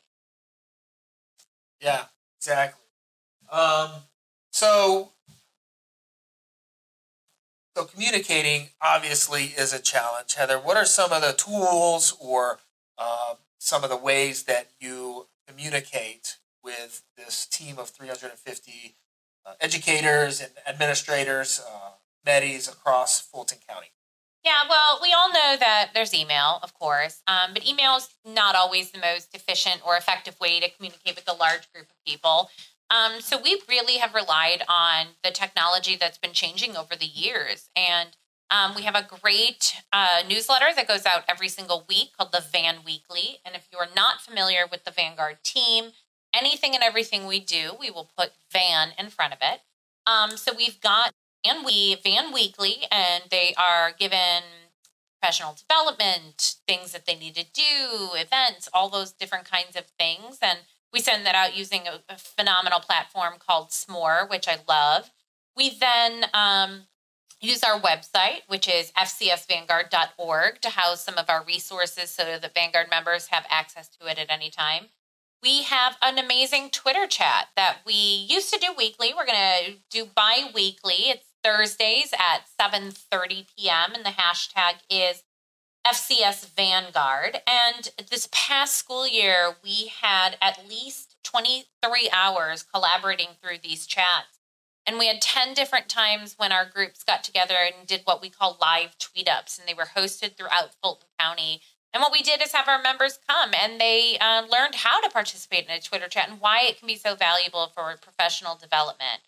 Yeah, 1.80 2.06
exactly. 2.40 2.82
Um, 3.52 3.90
so, 4.50 5.12
so 7.76 7.84
communicating 7.84 8.70
obviously 8.82 9.54
is 9.56 9.72
a 9.72 9.78
challenge. 9.78 10.34
Heather, 10.34 10.58
what 10.58 10.76
are 10.76 10.84
some 10.84 11.12
of 11.12 11.22
the 11.22 11.34
tools 11.34 12.16
or 12.20 12.58
uh, 12.98 13.34
some 13.58 13.84
of 13.84 13.90
the 13.90 13.96
ways 13.96 14.42
that 14.44 14.70
you 14.80 15.28
communicate 15.46 16.38
with 16.64 17.04
this 17.16 17.46
team 17.46 17.78
of 17.78 17.90
350 17.90 18.96
uh, 19.46 19.52
educators 19.60 20.40
and 20.40 20.50
administrators, 20.66 21.60
uh, 21.64 21.90
MEDIs 22.26 22.68
across 22.68 23.20
Fulton 23.20 23.58
County? 23.68 23.92
Yeah, 24.44 24.62
well, 24.68 24.98
we 25.02 25.12
all 25.12 25.28
know 25.28 25.56
that 25.58 25.90
there's 25.92 26.14
email, 26.14 26.60
of 26.62 26.72
course, 26.72 27.22
um, 27.28 27.52
but 27.52 27.66
email 27.66 27.96
is 27.96 28.08
not 28.24 28.54
always 28.54 28.90
the 28.90 28.98
most 28.98 29.34
efficient 29.34 29.82
or 29.86 29.96
effective 29.96 30.40
way 30.40 30.60
to 30.60 30.70
communicate 30.70 31.14
with 31.16 31.28
a 31.28 31.36
large 31.36 31.70
group 31.72 31.90
of 31.90 31.96
people. 32.06 32.48
Um, 32.90 33.20
so 33.20 33.38
we 33.40 33.60
really 33.68 33.98
have 33.98 34.14
relied 34.14 34.62
on 34.66 35.08
the 35.22 35.30
technology 35.30 35.94
that's 35.94 36.18
been 36.18 36.32
changing 36.32 36.74
over 36.76 36.96
the 36.96 37.06
years. 37.06 37.68
And 37.76 38.16
um, 38.50 38.74
we 38.74 38.82
have 38.82 38.96
a 38.96 39.06
great 39.22 39.76
uh, 39.92 40.22
newsletter 40.28 40.74
that 40.74 40.88
goes 40.88 41.06
out 41.06 41.22
every 41.28 41.48
single 41.48 41.84
week 41.88 42.16
called 42.16 42.32
the 42.32 42.44
Van 42.52 42.78
Weekly. 42.84 43.38
And 43.44 43.54
if 43.54 43.68
you 43.70 43.78
are 43.78 43.88
not 43.94 44.20
familiar 44.20 44.62
with 44.68 44.84
the 44.84 44.90
Vanguard 44.90 45.44
team, 45.44 45.92
anything 46.34 46.74
and 46.74 46.82
everything 46.82 47.26
we 47.26 47.40
do, 47.40 47.72
we 47.78 47.90
will 47.90 48.10
put 48.18 48.32
Van 48.50 48.88
in 48.98 49.10
front 49.10 49.34
of 49.34 49.38
it. 49.42 49.60
Um, 50.06 50.36
so 50.36 50.52
we've 50.56 50.80
got 50.80 51.12
and 51.44 51.64
we 51.64 51.96
Van 52.02 52.32
Weekly, 52.32 52.84
and 52.90 53.24
they 53.30 53.54
are 53.56 53.92
given 53.98 54.42
professional 55.20 55.54
development, 55.54 56.56
things 56.66 56.92
that 56.92 57.06
they 57.06 57.14
need 57.14 57.34
to 57.34 57.44
do, 57.52 58.10
events, 58.14 58.68
all 58.72 58.88
those 58.88 59.12
different 59.12 59.44
kinds 59.50 59.76
of 59.76 59.84
things. 59.98 60.38
And 60.40 60.60
we 60.92 61.00
send 61.00 61.26
that 61.26 61.34
out 61.34 61.56
using 61.56 61.82
a, 61.86 62.00
a 62.08 62.16
phenomenal 62.16 62.80
platform 62.80 63.34
called 63.38 63.68
Smore, 63.68 64.28
which 64.28 64.48
I 64.48 64.56
love. 64.66 65.10
We 65.56 65.70
then 65.70 66.24
um, 66.32 66.82
use 67.40 67.62
our 67.62 67.78
website, 67.78 68.40
which 68.48 68.66
is 68.68 68.92
fcsvanguard.org, 68.92 70.60
to 70.62 70.70
house 70.70 71.04
some 71.04 71.18
of 71.18 71.28
our 71.28 71.44
resources 71.44 72.10
so 72.10 72.24
that 72.24 72.54
Vanguard 72.54 72.88
members 72.90 73.26
have 73.28 73.44
access 73.50 73.88
to 73.88 74.06
it 74.06 74.18
at 74.18 74.30
any 74.30 74.50
time. 74.50 74.86
we 75.42 75.62
have 75.62 75.96
an 76.02 76.18
amazing 76.18 76.70
Twitter 76.70 77.06
chat 77.06 77.48
that 77.56 77.78
we 77.86 77.94
used 77.94 78.52
to 78.52 78.58
do 78.60 78.72
weekly. 78.76 79.12
We're 79.16 79.26
going 79.26 79.38
to 79.66 79.72
do 79.90 80.06
bi-weekly. 80.14 81.08
It's 81.08 81.26
Thursdays 81.42 82.12
at 82.12 82.44
7:30 82.60 83.46
p.m. 83.56 83.92
and 83.94 84.04
the 84.04 84.10
hashtag 84.10 84.80
is 84.88 85.22
FCS 85.86 86.54
Vanguard. 86.54 87.40
And 87.46 87.90
this 88.10 88.28
past 88.32 88.76
school 88.76 89.08
year, 89.08 89.56
we 89.64 89.92
had 90.02 90.36
at 90.40 90.68
least 90.68 91.16
23 91.24 92.10
hours 92.12 92.62
collaborating 92.62 93.28
through 93.40 93.58
these 93.62 93.86
chats. 93.86 94.38
And 94.86 94.98
we 94.98 95.06
had 95.06 95.20
10 95.20 95.54
different 95.54 95.88
times 95.88 96.34
when 96.36 96.52
our 96.52 96.64
groups 96.64 97.04
got 97.04 97.22
together 97.22 97.54
and 97.54 97.86
did 97.86 98.02
what 98.04 98.20
we 98.20 98.30
call 98.30 98.58
live 98.60 98.98
tweet 98.98 99.28
ups, 99.28 99.58
and 99.58 99.68
they 99.68 99.74
were 99.74 99.90
hosted 99.96 100.36
throughout 100.36 100.74
Fulton 100.82 101.08
County. 101.18 101.60
And 101.92 102.00
what 102.00 102.12
we 102.12 102.22
did 102.22 102.40
is 102.40 102.52
have 102.52 102.68
our 102.68 102.80
members 102.80 103.18
come 103.28 103.50
and 103.52 103.80
they 103.80 104.16
uh, 104.20 104.42
learned 104.42 104.76
how 104.76 105.00
to 105.00 105.10
participate 105.10 105.66
in 105.66 105.72
a 105.72 105.80
Twitter 105.80 106.08
chat 106.08 106.28
and 106.28 106.40
why 106.40 106.60
it 106.62 106.78
can 106.78 106.86
be 106.86 106.96
so 106.96 107.16
valuable 107.16 107.72
for 107.74 107.96
professional 108.00 108.54
development. 108.54 109.22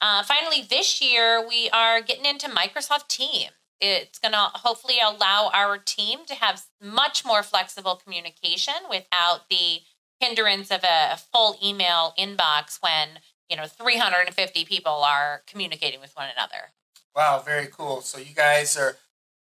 Uh, 0.00 0.22
finally, 0.22 0.62
this 0.68 1.00
year, 1.00 1.46
we 1.46 1.70
are 1.70 2.00
getting 2.00 2.26
into 2.26 2.48
Microsoft 2.48 3.08
Teams. 3.08 3.52
It's 3.80 4.18
going 4.18 4.32
to 4.32 4.38
hopefully 4.38 4.96
allow 5.04 5.50
our 5.52 5.76
team 5.78 6.20
to 6.26 6.34
have 6.34 6.62
much 6.82 7.24
more 7.24 7.42
flexible 7.42 7.96
communication 7.96 8.74
without 8.88 9.48
the 9.50 9.80
hindrance 10.20 10.70
of 10.70 10.82
a 10.82 11.16
full 11.16 11.58
email 11.62 12.14
inbox 12.18 12.78
when 12.80 13.20
you 13.50 13.56
know 13.56 13.66
350 13.66 14.64
people 14.64 14.92
are 14.92 15.42
communicating 15.46 16.00
with 16.00 16.12
one 16.14 16.28
another. 16.34 16.72
Wow, 17.14 17.42
very 17.44 17.66
cool. 17.66 18.00
So 18.00 18.18
you 18.18 18.34
guys 18.34 18.76
are 18.76 18.96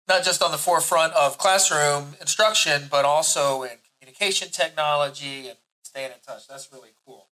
not 0.08 0.24
just 0.24 0.42
on 0.42 0.52
the 0.52 0.58
forefront 0.58 1.14
of 1.14 1.38
classroom 1.38 2.16
instruction, 2.20 2.84
but 2.90 3.06
also 3.06 3.64
in 3.64 3.78
communication 4.00 4.50
technology 4.50 5.48
and 5.48 5.58
staying 5.84 6.12
in 6.12 6.18
touch. 6.26 6.48
That's 6.48 6.70
really 6.72 6.92
cool. 7.06 7.28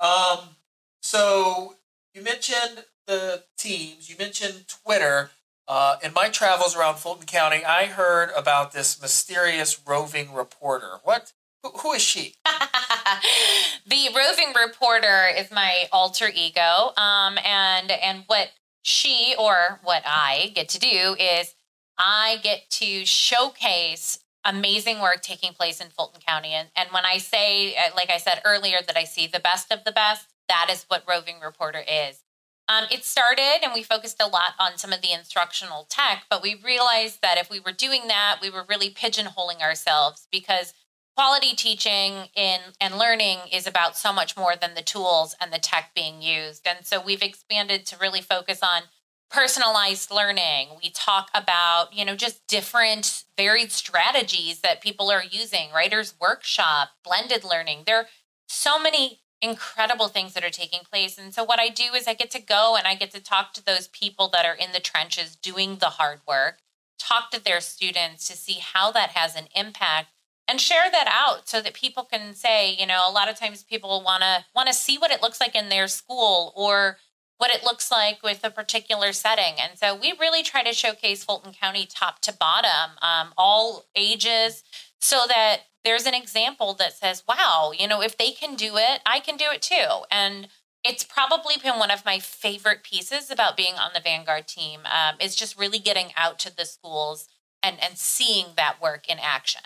Um, 0.00 0.56
so 1.00 1.76
you 2.20 2.24
mentioned 2.24 2.84
the 3.06 3.44
teams. 3.56 4.10
You 4.10 4.16
mentioned 4.18 4.66
Twitter. 4.68 5.30
Uh, 5.66 5.96
in 6.02 6.12
my 6.12 6.28
travels 6.28 6.76
around 6.76 6.96
Fulton 6.96 7.26
County, 7.26 7.64
I 7.64 7.86
heard 7.86 8.30
about 8.36 8.72
this 8.72 9.00
mysterious 9.00 9.80
roving 9.86 10.34
reporter. 10.34 10.98
What? 11.04 11.32
Who, 11.62 11.70
who 11.70 11.92
is 11.92 12.02
she? 12.02 12.34
the 13.86 14.08
roving 14.14 14.52
reporter 14.60 15.28
is 15.34 15.50
my 15.50 15.84
alter 15.92 16.28
ego, 16.34 16.92
um, 16.96 17.38
and 17.44 17.90
and 17.90 18.24
what 18.26 18.50
she 18.82 19.34
or 19.38 19.78
what 19.84 20.02
I 20.04 20.50
get 20.54 20.68
to 20.70 20.78
do 20.80 21.16
is 21.18 21.54
I 21.98 22.38
get 22.42 22.68
to 22.70 23.06
showcase 23.06 24.18
amazing 24.44 25.00
work 25.00 25.22
taking 25.22 25.52
place 25.52 25.80
in 25.80 25.88
Fulton 25.88 26.20
County. 26.26 26.50
And, 26.50 26.68
and 26.74 26.88
when 26.90 27.04
I 27.04 27.18
say, 27.18 27.74
uh, 27.76 27.90
like 27.94 28.10
I 28.10 28.16
said 28.16 28.40
earlier, 28.44 28.78
that 28.86 28.96
I 28.96 29.04
see 29.04 29.26
the 29.26 29.40
best 29.40 29.70
of 29.70 29.84
the 29.84 29.92
best, 29.92 30.26
that 30.50 30.66
is 30.68 30.84
what 30.88 31.04
Roving 31.08 31.36
Reporter 31.40 31.82
is. 31.88 32.24
Um, 32.68 32.84
it 32.90 33.04
started 33.04 33.60
and 33.62 33.72
we 33.72 33.82
focused 33.82 34.20
a 34.20 34.28
lot 34.28 34.54
on 34.58 34.76
some 34.76 34.92
of 34.92 35.00
the 35.00 35.12
instructional 35.12 35.86
tech, 35.88 36.24
but 36.28 36.42
we 36.42 36.54
realized 36.54 37.20
that 37.22 37.38
if 37.38 37.50
we 37.50 37.60
were 37.60 37.72
doing 37.72 38.08
that, 38.08 38.38
we 38.42 38.50
were 38.50 38.66
really 38.68 38.90
pigeonholing 38.90 39.60
ourselves 39.60 40.28
because 40.30 40.74
quality 41.16 41.54
teaching 41.54 42.28
in 42.34 42.60
and 42.80 42.98
learning 42.98 43.38
is 43.52 43.66
about 43.66 43.96
so 43.96 44.12
much 44.12 44.36
more 44.36 44.54
than 44.60 44.74
the 44.74 44.82
tools 44.82 45.34
and 45.40 45.52
the 45.52 45.58
tech 45.58 45.90
being 45.94 46.22
used. 46.22 46.66
And 46.66 46.84
so 46.84 47.00
we've 47.00 47.22
expanded 47.22 47.86
to 47.86 47.96
really 47.96 48.20
focus 48.20 48.60
on 48.62 48.82
personalized 49.30 50.10
learning. 50.10 50.68
We 50.82 50.90
talk 50.90 51.28
about, 51.34 51.92
you 51.92 52.04
know, 52.04 52.16
just 52.16 52.46
different 52.46 53.24
varied 53.36 53.70
strategies 53.72 54.60
that 54.60 54.80
people 54.80 55.10
are 55.10 55.22
using, 55.24 55.70
writers 55.72 56.14
workshop, 56.20 56.90
blended 57.04 57.44
learning. 57.44 57.82
There 57.86 57.98
are 57.98 58.06
so 58.48 58.78
many 58.78 59.20
incredible 59.42 60.08
things 60.08 60.34
that 60.34 60.44
are 60.44 60.50
taking 60.50 60.80
place. 60.80 61.18
And 61.18 61.32
so, 61.34 61.44
what 61.44 61.60
I 61.60 61.68
do 61.68 61.94
is 61.94 62.06
I 62.06 62.14
get 62.14 62.30
to 62.32 62.42
go 62.42 62.76
and 62.76 62.86
I 62.86 62.94
get 62.94 63.10
to 63.12 63.22
talk 63.22 63.52
to 63.54 63.64
those 63.64 63.88
people 63.88 64.28
that 64.28 64.46
are 64.46 64.54
in 64.54 64.72
the 64.72 64.80
trenches 64.80 65.36
doing 65.36 65.76
the 65.76 65.90
hard 65.90 66.20
work, 66.26 66.58
talk 66.98 67.30
to 67.30 67.42
their 67.42 67.60
students 67.60 68.28
to 68.28 68.36
see 68.36 68.58
how 68.60 68.90
that 68.92 69.10
has 69.10 69.36
an 69.36 69.48
impact 69.54 70.08
and 70.50 70.60
share 70.60 70.90
that 70.90 71.06
out 71.08 71.48
so 71.48 71.62
that 71.62 71.74
people 71.74 72.02
can 72.02 72.34
say, 72.34 72.74
you 72.74 72.86
know, 72.86 73.08
a 73.08 73.12
lot 73.12 73.30
of 73.30 73.38
times 73.38 73.62
people 73.62 74.02
want 74.04 74.22
to 74.22 74.44
want 74.54 74.68
to 74.68 74.74
see 74.74 74.98
what 74.98 75.12
it 75.12 75.22
looks 75.22 75.40
like 75.40 75.54
in 75.54 75.68
their 75.68 75.86
school 75.86 76.52
or 76.56 76.98
what 77.38 77.54
it 77.54 77.64
looks 77.64 77.90
like 77.90 78.22
with 78.22 78.44
a 78.44 78.50
particular 78.50 79.12
setting. 79.12 79.54
And 79.62 79.78
so 79.78 79.94
we 79.94 80.12
really 80.20 80.42
try 80.42 80.62
to 80.62 80.74
showcase 80.74 81.24
Fulton 81.24 81.52
County 81.52 81.86
top 81.86 82.20
to 82.22 82.34
bottom, 82.34 82.98
um, 83.00 83.32
all 83.38 83.86
ages, 83.96 84.62
so 85.00 85.22
that 85.26 85.60
there's 85.84 86.06
an 86.06 86.14
example 86.14 86.74
that 86.74 86.92
says, 86.92 87.22
wow, 87.28 87.72
you 87.76 87.88
know, 87.88 88.02
if 88.02 88.18
they 88.18 88.32
can 88.32 88.54
do 88.54 88.76
it, 88.76 89.00
I 89.06 89.20
can 89.20 89.36
do 89.36 89.46
it 89.52 89.62
too. 89.62 90.04
And 90.10 90.48
it's 90.84 91.04
probably 91.04 91.54
been 91.62 91.78
one 91.78 91.90
of 91.90 92.04
my 92.04 92.18
favorite 92.18 92.82
pieces 92.82 93.30
about 93.30 93.56
being 93.56 93.74
on 93.74 93.90
the 93.94 94.00
Vanguard 94.00 94.48
team 94.48 94.80
um, 94.84 95.16
is 95.20 95.36
just 95.36 95.58
really 95.58 95.78
getting 95.78 96.08
out 96.16 96.38
to 96.40 96.54
the 96.54 96.64
schools 96.64 97.28
and, 97.62 97.76
and 97.82 97.98
seeing 97.98 98.46
that 98.56 98.80
work 98.80 99.08
in 99.08 99.18
action. 99.20 99.62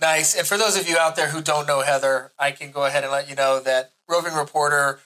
Nice. 0.00 0.34
And 0.34 0.46
for 0.46 0.56
those 0.56 0.78
of 0.78 0.88
you 0.88 0.96
out 0.96 1.16
there 1.16 1.28
who 1.28 1.42
don't 1.42 1.66
know 1.66 1.82
Heather, 1.82 2.32
I 2.38 2.52
can 2.52 2.70
go 2.70 2.84
ahead 2.84 3.02
and 3.02 3.12
let 3.12 3.28
you 3.28 3.34
know 3.34 3.60
that 3.60 3.92
Roving 4.08 4.34
Reporter 4.34 5.00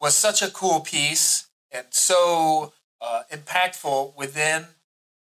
was 0.00 0.16
such 0.16 0.42
a 0.42 0.50
cool 0.50 0.80
piece 0.80 1.48
and 1.70 1.86
so 1.90 2.72
uh, 3.00 3.22
impactful 3.30 4.16
within 4.16 4.66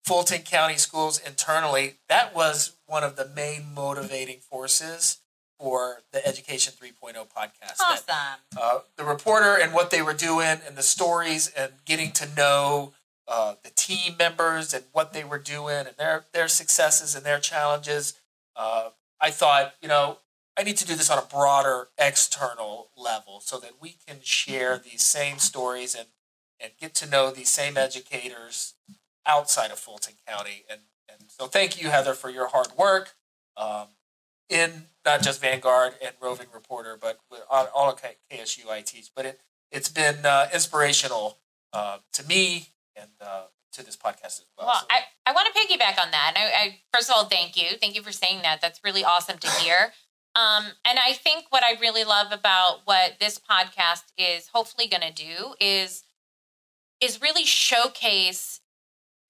Fulton 0.08 0.40
County 0.40 0.78
Schools 0.78 1.20
internally. 1.20 1.96
That 2.08 2.34
was 2.34 2.78
one 2.86 3.04
of 3.04 3.16
the 3.16 3.28
main 3.28 3.74
motivating 3.74 4.38
forces 4.38 5.18
for 5.60 5.98
the 6.12 6.26
Education 6.26 6.72
3.0 6.72 7.14
podcast. 7.26 7.78
Awesome. 7.78 8.04
That, 8.08 8.38
uh, 8.58 8.78
the 8.96 9.04
reporter 9.04 9.58
and 9.60 9.74
what 9.74 9.90
they 9.90 10.00
were 10.00 10.14
doing 10.14 10.60
and 10.66 10.76
the 10.76 10.82
stories 10.82 11.52
and 11.54 11.72
getting 11.84 12.12
to 12.12 12.28
know 12.34 12.94
uh, 13.26 13.56
the 13.62 13.68
team 13.68 14.14
members 14.18 14.72
and 14.72 14.84
what 14.92 15.12
they 15.12 15.24
were 15.24 15.38
doing 15.38 15.86
and 15.86 15.94
their, 15.98 16.24
their 16.32 16.48
successes 16.48 17.14
and 17.14 17.26
their 17.26 17.38
challenges. 17.38 18.14
Uh, 18.56 18.88
I 19.20 19.30
thought, 19.30 19.74
you 19.82 19.88
know, 19.88 20.20
I 20.58 20.62
need 20.62 20.78
to 20.78 20.86
do 20.86 20.94
this 20.94 21.10
on 21.10 21.18
a 21.18 21.26
broader 21.26 21.88
external 21.98 22.88
level 22.96 23.40
so 23.40 23.58
that 23.60 23.72
we 23.78 23.96
can 24.06 24.20
share 24.22 24.78
these 24.78 25.02
same 25.02 25.36
stories 25.36 25.94
and, 25.94 26.06
and 26.58 26.72
get 26.80 26.94
to 26.94 27.06
know 27.10 27.30
these 27.30 27.50
same 27.50 27.76
educators 27.76 28.72
outside 29.28 29.70
of 29.70 29.78
Fulton 29.78 30.14
County. 30.26 30.64
And, 30.68 30.80
and 31.08 31.30
so 31.30 31.46
thank 31.46 31.80
you, 31.80 31.90
Heather, 31.90 32.14
for 32.14 32.30
your 32.30 32.48
hard 32.48 32.68
work 32.76 33.14
um, 33.56 33.88
in 34.48 34.86
not 35.04 35.22
just 35.22 35.40
Vanguard 35.40 35.94
and 36.02 36.14
Roving 36.20 36.48
Reporter, 36.52 36.98
but 37.00 37.20
with 37.30 37.42
all, 37.50 37.90
of 37.90 38.02
KSU 38.02 38.66
iTeach. 38.66 39.10
But 39.14 39.26
it, 39.26 39.40
it's 39.70 39.88
been 39.88 40.24
uh, 40.24 40.48
inspirational 40.52 41.38
uh, 41.72 41.98
to 42.14 42.26
me 42.26 42.68
and 42.96 43.10
uh, 43.20 43.42
to 43.72 43.84
this 43.84 43.96
podcast 43.96 44.24
as 44.24 44.46
well. 44.56 44.66
Well, 44.66 44.80
so. 44.80 44.86
I, 44.90 45.00
I 45.26 45.32
want 45.32 45.48
to 45.52 45.60
piggyback 45.60 46.02
on 46.02 46.10
that. 46.10 46.34
I, 46.36 46.66
I, 46.66 46.78
first 46.92 47.10
of 47.10 47.16
all, 47.16 47.26
thank 47.26 47.56
you. 47.56 47.76
Thank 47.78 47.94
you 47.94 48.02
for 48.02 48.12
saying 48.12 48.42
that. 48.42 48.60
That's 48.60 48.80
really 48.82 49.04
awesome 49.04 49.38
to 49.38 49.50
hear. 49.60 49.92
Um, 50.34 50.66
and 50.84 50.98
I 50.98 51.14
think 51.14 51.46
what 51.50 51.64
I 51.64 51.80
really 51.80 52.04
love 52.04 52.32
about 52.32 52.80
what 52.84 53.14
this 53.18 53.38
podcast 53.38 54.04
is 54.16 54.48
hopefully 54.48 54.86
going 54.86 55.02
to 55.02 55.12
do 55.12 55.54
is 55.60 56.04
is 57.00 57.22
really 57.22 57.44
showcase 57.44 58.60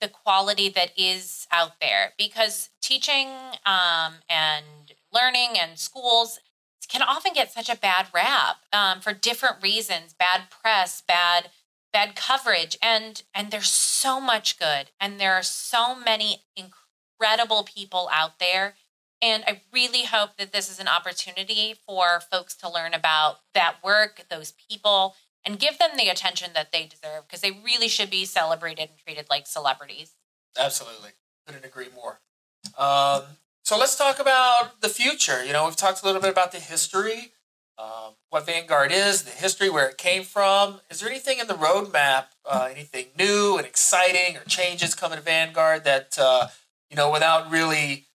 the 0.00 0.08
quality 0.08 0.68
that 0.68 0.90
is 0.96 1.46
out 1.50 1.80
there 1.80 2.12
because 2.18 2.70
teaching 2.80 3.28
um, 3.66 4.14
and 4.28 4.92
learning 5.12 5.56
and 5.60 5.78
schools 5.78 6.40
can 6.88 7.02
often 7.02 7.34
get 7.34 7.52
such 7.52 7.68
a 7.68 7.76
bad 7.76 8.06
rap 8.14 8.56
um, 8.72 9.00
for 9.00 9.12
different 9.12 9.62
reasons 9.62 10.14
bad 10.18 10.42
press 10.50 11.02
bad 11.06 11.50
bad 11.92 12.14
coverage 12.16 12.76
and 12.82 13.22
and 13.34 13.50
there's 13.50 13.70
so 13.70 14.20
much 14.20 14.58
good 14.58 14.90
and 15.00 15.18
there 15.18 15.34
are 15.34 15.42
so 15.42 15.94
many 15.94 16.42
incredible 16.56 17.64
people 17.64 18.08
out 18.12 18.38
there 18.38 18.74
and 19.20 19.42
I 19.46 19.62
really 19.72 20.04
hope 20.04 20.36
that 20.38 20.52
this 20.52 20.70
is 20.70 20.78
an 20.78 20.88
opportunity 20.88 21.74
for 21.86 22.20
folks 22.20 22.54
to 22.56 22.70
learn 22.70 22.94
about 22.94 23.38
that 23.52 23.76
work, 23.82 24.26
those 24.30 24.52
people, 24.70 25.16
and 25.44 25.58
give 25.58 25.78
them 25.78 25.90
the 25.96 26.08
attention 26.08 26.50
that 26.54 26.72
they 26.72 26.86
deserve 26.86 27.26
because 27.26 27.40
they 27.40 27.50
really 27.50 27.88
should 27.88 28.10
be 28.10 28.24
celebrated 28.24 28.90
and 28.90 28.98
treated 28.98 29.26
like 29.30 29.46
celebrities. 29.46 30.12
Absolutely. 30.58 31.10
Couldn't 31.46 31.64
agree 31.64 31.88
more. 31.94 32.20
Um, 32.76 33.22
so 33.62 33.78
let's 33.78 33.96
talk 33.96 34.18
about 34.18 34.80
the 34.80 34.88
future. 34.88 35.44
You 35.44 35.52
know, 35.52 35.66
we've 35.66 35.76
talked 35.76 36.02
a 36.02 36.06
little 36.06 36.20
bit 36.20 36.30
about 36.30 36.52
the 36.52 36.58
history, 36.58 37.32
um, 37.78 38.14
what 38.30 38.46
Vanguard 38.46 38.90
is, 38.90 39.22
the 39.22 39.30
history, 39.30 39.70
where 39.70 39.88
it 39.88 39.98
came 39.98 40.24
from. 40.24 40.80
Is 40.90 41.00
there 41.00 41.08
anything 41.08 41.38
in 41.38 41.46
the 41.46 41.54
roadmap, 41.54 42.26
uh, 42.44 42.68
anything 42.70 43.06
new 43.18 43.56
and 43.56 43.66
exciting 43.66 44.36
or 44.36 44.44
changes 44.44 44.94
coming 44.94 45.18
to 45.18 45.24
Vanguard 45.24 45.84
that, 45.84 46.18
uh, 46.18 46.48
you 46.90 46.96
know, 46.96 47.10
without 47.10 47.50
really 47.50 48.06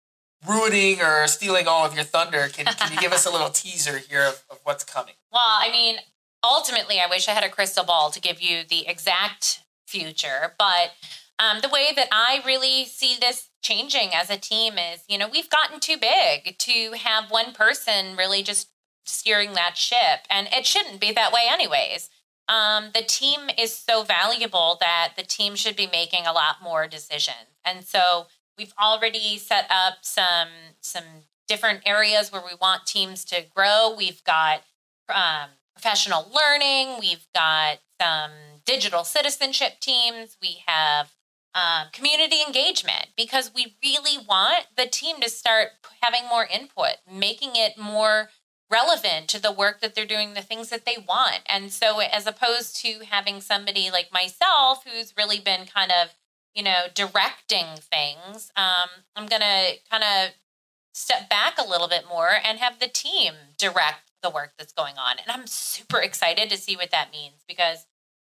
ruining 0.48 1.02
or 1.02 1.28
stealing 1.28 1.68
all 1.68 1.86
of 1.86 1.96
your 1.96 2.04
thunder, 2.04 2.50
can, 2.52 2.66
can 2.66 2.92
you 2.92 3.00
give 3.00 3.14
us 3.14 3.26
a 3.26 3.32
little 3.32 3.50
teaser 3.54 4.00
here 4.00 4.24
of, 4.24 4.44
of 4.50 4.60
what's 4.64 4.84
coming? 4.84 5.14
Well, 5.32 5.42
I 5.44 5.72
mean, 5.72 5.98
ultimately, 6.44 7.00
I 7.00 7.08
wish 7.10 7.28
I 7.28 7.32
had 7.32 7.44
a 7.44 7.50
crystal 7.50 7.86
ball 7.86 8.12
to 8.12 8.22
give 8.22 8.42
you 8.42 8.64
the 8.68 8.88
exact 8.88 9.62
future, 9.88 10.56
but 10.58 10.92
um, 11.40 11.60
the 11.62 11.70
way 11.70 11.90
that 11.96 12.08
I 12.12 12.42
really 12.46 12.86
see 12.86 13.18
this 13.20 13.50
changing 13.62 14.12
as 14.14 14.30
a 14.30 14.38
team 14.38 14.78
is, 14.78 15.04
you 15.08 15.18
know, 15.18 15.28
we've 15.28 15.50
gotten 15.50 15.80
too 15.80 15.98
big 15.98 16.58
to 16.58 16.94
have 16.98 17.32
one 17.32 17.54
person 17.54 18.16
really 18.16 18.44
just 18.44 18.70
steering 19.06 19.54
that 19.54 19.78
ship. 19.78 20.28
And 20.30 20.48
it 20.52 20.66
shouldn't 20.66 21.00
be 21.00 21.12
that 21.14 21.34
way, 21.34 21.48
anyways. 21.50 22.10
Um, 22.48 22.92
the 22.94 23.02
team 23.02 23.50
is 23.58 23.74
so 23.74 24.04
valuable 24.04 24.78
that 24.82 25.14
the 25.16 25.24
team 25.24 25.56
should 25.56 25.76
be 25.76 25.88
making 25.88 26.26
a 26.26 26.34
lot 26.34 26.58
more 26.62 26.88
decisions. 26.88 27.58
And 27.66 27.84
so 27.86 28.28
we've 28.58 28.74
already 28.82 29.38
set 29.38 29.66
up 29.70 30.00
some 30.02 30.50
some 30.82 31.04
different 31.48 31.82
areas 31.86 32.32
where 32.32 32.42
we 32.42 32.56
want 32.60 32.86
teams 32.86 33.26
to 33.26 33.44
grow. 33.56 33.94
We've 33.98 34.24
got 34.24 34.64
um, 35.10 35.50
professional 35.76 36.32
learning. 36.34 36.98
We've 37.00 37.26
got 37.34 37.80
some 38.02 38.32
digital 38.66 39.04
citizenship 39.04 39.80
teams. 39.80 40.38
We 40.42 40.64
have 40.68 41.14
um, 41.56 41.88
community 41.92 42.38
engagement 42.46 43.10
because 43.16 43.52
we 43.54 43.76
really 43.84 44.24
want 44.28 44.66
the 44.76 44.88
team 44.88 45.22
to 45.22 45.30
start 45.30 45.70
having 46.02 46.28
more 46.28 46.48
input, 46.52 46.98
making 47.12 47.52
it 47.56 47.78
more 47.78 48.30
relevant 48.72 49.28
to 49.28 49.42
the 49.42 49.52
work 49.52 49.80
that 49.82 49.94
they're 49.94 50.06
doing, 50.06 50.34
the 50.34 50.42
things 50.42 50.70
that 50.70 50.86
they 50.86 50.98
want. 51.08 51.42
And 51.46 51.72
so, 51.72 52.00
as 52.00 52.26
opposed 52.26 52.76
to 52.82 53.06
having 53.10 53.40
somebody 53.40 53.92
like 53.92 54.12
myself 54.12 54.84
who's 54.86 55.14
really 55.16 55.40
been 55.40 55.66
kind 55.66 55.92
of, 55.92 56.16
you 56.56 56.64
know, 56.64 56.86
directing 56.94 57.68
things, 57.78 58.52
um, 58.56 58.90
I'm 59.16 59.28
going 59.28 59.42
to 59.42 59.74
kind 59.90 60.04
of 60.04 60.34
step 60.94 61.30
back 61.30 61.58
a 61.58 61.68
little 61.68 61.88
bit 61.88 62.06
more 62.08 62.30
and 62.44 62.60
have 62.60 62.80
the 62.80 62.88
team 62.88 63.34
direct 63.58 64.12
the 64.24 64.30
work 64.30 64.54
that's 64.58 64.74
going 64.74 64.96
on. 64.98 65.18
And 65.20 65.30
I'm 65.30 65.46
super 65.46 66.00
excited 66.00 66.50
to 66.50 66.58
see 66.58 66.76
what 66.76 66.92
that 66.92 67.12
means 67.12 67.44
because 67.48 67.86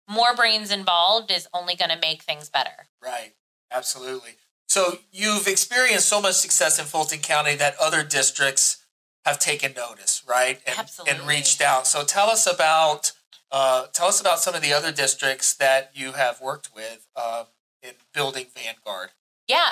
more 0.09 0.35
brains 0.35 0.71
involved 0.71 1.29
is 1.31 1.47
only 1.53 1.75
going 1.75 1.91
to 1.91 1.99
make 2.01 2.23
things 2.23 2.49
better. 2.49 2.87
Right. 3.03 3.33
Absolutely. 3.71 4.31
So 4.67 4.99
you've 5.11 5.47
experienced 5.47 6.07
so 6.07 6.21
much 6.21 6.35
success 6.35 6.79
in 6.79 6.85
Fulton 6.85 7.19
County 7.19 7.55
that 7.55 7.75
other 7.79 8.03
districts 8.03 8.85
have 9.25 9.37
taken 9.37 9.73
notice, 9.73 10.23
right? 10.27 10.59
And, 10.65 10.79
Absolutely. 10.79 11.19
and 11.19 11.27
reached 11.27 11.61
out. 11.61 11.87
So 11.87 12.03
tell 12.03 12.29
us 12.29 12.51
about 12.51 13.11
uh, 13.51 13.87
tell 13.93 14.07
us 14.07 14.21
about 14.21 14.39
some 14.39 14.55
of 14.55 14.61
the 14.61 14.71
other 14.71 14.93
districts 14.93 15.53
that 15.55 15.91
you 15.93 16.13
have 16.13 16.39
worked 16.39 16.69
with 16.73 17.07
um, 17.21 17.47
in 17.83 17.91
building 18.13 18.45
Vanguard. 18.55 19.09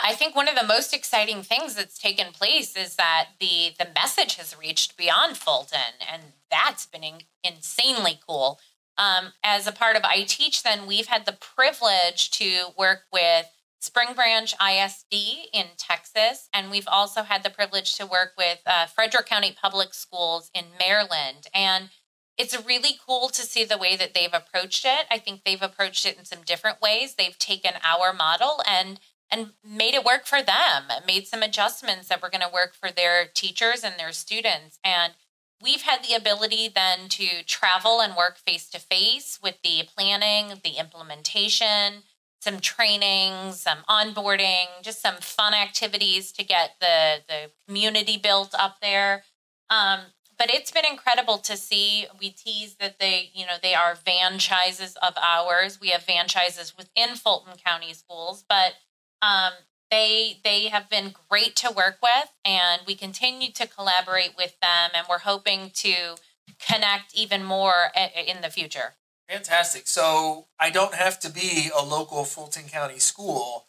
I 0.09 0.15
think 0.15 0.35
one 0.35 0.47
of 0.47 0.55
the 0.55 0.65
most 0.65 0.91
exciting 0.91 1.43
things 1.43 1.75
that's 1.75 1.99
taken 1.99 2.33
place 2.33 2.75
is 2.75 2.95
that 2.95 3.27
the 3.39 3.73
the 3.77 3.89
message 3.93 4.37
has 4.37 4.57
reached 4.57 4.97
beyond 4.97 5.37
Fulton, 5.37 6.01
and 6.11 6.33
that's 6.49 6.87
been 6.87 7.03
in, 7.03 7.15
insanely 7.43 8.19
cool. 8.27 8.59
Um, 8.97 9.33
as 9.43 9.67
a 9.67 9.71
part 9.71 9.95
of 9.95 10.01
iTeach, 10.01 10.63
then 10.63 10.87
we've 10.87 11.05
had 11.05 11.27
the 11.27 11.37
privilege 11.39 12.31
to 12.31 12.73
work 12.75 13.01
with 13.13 13.51
Spring 13.79 14.15
Branch 14.15 14.51
ISD 14.53 15.13
in 15.53 15.67
Texas, 15.77 16.49
and 16.51 16.71
we've 16.71 16.87
also 16.87 17.21
had 17.21 17.43
the 17.43 17.51
privilege 17.51 17.95
to 17.97 18.07
work 18.07 18.31
with 18.35 18.61
uh, 18.65 18.87
Frederick 18.87 19.27
County 19.27 19.55
Public 19.61 19.93
Schools 19.93 20.49
in 20.55 20.65
Maryland. 20.79 21.45
And 21.53 21.89
it's 22.35 22.65
really 22.65 22.97
cool 23.05 23.29
to 23.29 23.41
see 23.43 23.63
the 23.63 23.77
way 23.77 23.95
that 23.95 24.15
they've 24.15 24.33
approached 24.33 24.85
it. 24.85 25.05
I 25.11 25.19
think 25.19 25.43
they've 25.43 25.61
approached 25.61 26.07
it 26.07 26.17
in 26.17 26.25
some 26.25 26.39
different 26.43 26.81
ways. 26.81 27.13
They've 27.13 27.37
taken 27.37 27.73
our 27.83 28.11
model 28.11 28.63
and 28.67 28.99
and 29.31 29.51
made 29.63 29.93
it 29.93 30.03
work 30.03 30.25
for 30.25 30.41
them, 30.41 30.83
made 31.05 31.27
some 31.27 31.43
adjustments 31.43 32.07
that 32.07 32.21
were 32.21 32.29
going 32.29 32.41
to 32.41 32.53
work 32.53 32.73
for 32.73 32.91
their 32.91 33.25
teachers 33.25 33.83
and 33.83 33.95
their 33.97 34.11
students. 34.11 34.79
And 34.83 35.13
we've 35.61 35.83
had 35.83 36.03
the 36.03 36.15
ability 36.15 36.69
then 36.73 37.09
to 37.09 37.43
travel 37.45 38.01
and 38.01 38.15
work 38.15 38.37
face 38.37 38.69
to 38.71 38.79
face 38.79 39.39
with 39.41 39.55
the 39.63 39.83
planning, 39.95 40.59
the 40.63 40.77
implementation, 40.79 42.03
some 42.39 42.59
training, 42.59 43.51
some 43.51 43.79
onboarding, 43.89 44.65
just 44.81 45.01
some 45.01 45.17
fun 45.17 45.53
activities 45.53 46.31
to 46.31 46.43
get 46.43 46.75
the 46.79 47.17
the 47.27 47.51
community 47.67 48.17
built 48.17 48.55
up 48.57 48.79
there. 48.81 49.23
Um, 49.69 49.99
but 50.37 50.49
it's 50.49 50.71
been 50.71 50.85
incredible 50.89 51.37
to 51.39 51.57
see. 51.57 52.07
We 52.17 52.29
tease 52.29 52.75
that 52.75 52.97
they, 52.97 53.29
you 53.33 53.45
know, 53.45 53.57
they 53.61 53.75
are 53.75 53.93
franchises 53.93 54.95
of 55.03 55.13
ours. 55.21 55.79
We 55.81 55.89
have 55.89 56.03
franchises 56.03 56.75
within 56.77 57.15
Fulton 57.15 57.53
County 57.63 57.93
schools, 57.93 58.45
but 58.47 58.75
um, 59.21 59.53
they 59.91 60.39
they 60.43 60.67
have 60.67 60.89
been 60.89 61.13
great 61.29 61.55
to 61.57 61.71
work 61.71 61.97
with, 62.01 62.31
and 62.45 62.81
we 62.85 62.95
continue 62.95 63.51
to 63.51 63.67
collaborate 63.67 64.35
with 64.37 64.59
them, 64.61 64.91
and 64.93 65.07
we're 65.09 65.19
hoping 65.19 65.71
to 65.75 66.15
connect 66.59 67.15
even 67.15 67.43
more 67.43 67.91
in 67.95 68.41
the 68.41 68.49
future. 68.49 68.95
Fantastic. 69.29 69.87
So 69.87 70.47
I 70.59 70.71
don't 70.71 70.95
have 70.95 71.19
to 71.19 71.29
be 71.29 71.69
a 71.77 71.83
local 71.83 72.23
Fulton 72.25 72.63
County 72.63 72.97
school 72.97 73.67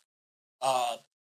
uh, 0.63 0.97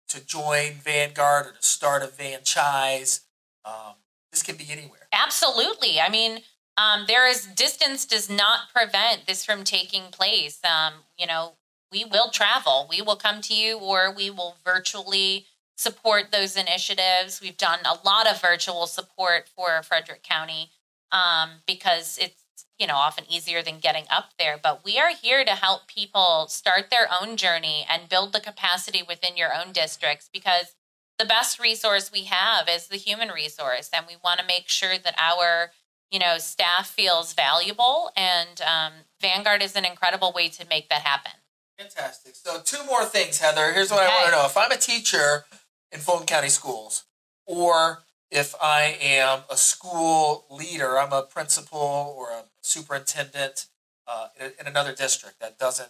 to 0.09 0.23
join 0.23 0.73
Vanguard 0.73 1.47
or 1.47 1.51
to 1.53 1.63
start 1.67 2.03
a 2.03 2.07
franchise. 2.07 3.21
Um, 3.65 3.95
this 4.31 4.43
can 4.43 4.57
be 4.57 4.67
anywhere. 4.69 5.07
Absolutely. 5.11 5.99
I 5.99 6.09
mean, 6.09 6.39
um, 6.77 7.05
there 7.07 7.27
is 7.27 7.45
distance 7.47 8.05
does 8.05 8.29
not 8.29 8.71
prevent 8.73 9.25
this 9.25 9.43
from 9.43 9.63
taking 9.63 10.03
place. 10.11 10.59
Um, 10.63 10.93
you 11.17 11.25
know, 11.25 11.53
we 11.91 12.05
will 12.05 12.29
travel. 12.29 12.87
We 12.89 13.01
will 13.01 13.15
come 13.15 13.41
to 13.41 13.53
you, 13.53 13.77
or 13.77 14.13
we 14.13 14.29
will 14.29 14.55
virtually 14.63 15.47
support 15.75 16.31
those 16.31 16.55
initiatives. 16.55 17.41
We've 17.41 17.57
done 17.57 17.79
a 17.85 17.97
lot 18.05 18.27
of 18.27 18.41
virtual 18.41 18.87
support 18.87 19.49
for 19.55 19.81
Frederick 19.83 20.23
County 20.23 20.69
um, 21.11 21.61
because 21.65 22.17
it's 22.21 22.41
you 22.81 22.87
know, 22.87 22.95
often 22.95 23.25
easier 23.29 23.61
than 23.61 23.77
getting 23.77 24.05
up 24.09 24.31
there. 24.39 24.57
But 24.61 24.83
we 24.83 24.97
are 24.97 25.11
here 25.13 25.45
to 25.45 25.51
help 25.51 25.87
people 25.87 26.47
start 26.49 26.89
their 26.89 27.07
own 27.21 27.37
journey 27.37 27.85
and 27.87 28.09
build 28.09 28.33
the 28.33 28.39
capacity 28.39 29.03
within 29.07 29.37
your 29.37 29.53
own 29.53 29.71
districts 29.71 30.31
because 30.33 30.73
the 31.19 31.25
best 31.25 31.59
resource 31.59 32.11
we 32.11 32.23
have 32.23 32.67
is 32.67 32.87
the 32.87 32.97
human 32.97 33.29
resource. 33.29 33.91
And 33.93 34.07
we 34.07 34.15
want 34.23 34.39
to 34.39 34.45
make 34.47 34.67
sure 34.67 34.97
that 34.97 35.13
our, 35.19 35.69
you 36.09 36.17
know, 36.17 36.39
staff 36.39 36.87
feels 36.87 37.33
valuable. 37.33 38.09
And 38.17 38.59
um, 38.61 38.93
Vanguard 39.21 39.61
is 39.61 39.75
an 39.75 39.85
incredible 39.85 40.33
way 40.35 40.49
to 40.49 40.67
make 40.67 40.89
that 40.89 41.03
happen. 41.03 41.33
Fantastic. 41.81 42.35
So, 42.35 42.59
two 42.63 42.83
more 42.85 43.05
things, 43.05 43.39
Heather. 43.39 43.73
Here's 43.73 43.89
what 43.89 44.03
okay. 44.03 44.11
I 44.11 44.15
want 44.15 44.25
to 44.27 44.37
know. 44.37 44.45
If 44.45 44.57
I'm 44.57 44.71
a 44.71 44.77
teacher 44.77 45.45
in 45.91 45.99
Fulton 45.99 46.27
County 46.27 46.49
schools, 46.49 47.05
or 47.47 48.03
if 48.29 48.53
I 48.61 48.97
am 49.01 49.39
a 49.49 49.57
school 49.57 50.45
leader, 50.51 50.99
I'm 50.99 51.11
a 51.11 51.23
principal 51.23 52.15
or 52.15 52.29
a 52.29 52.43
superintendent 52.61 53.65
uh, 54.07 54.27
in, 54.39 54.51
in, 54.59 54.67
another 54.67 54.93
district 54.93 55.39
that 55.41 55.57
doesn't 55.57 55.89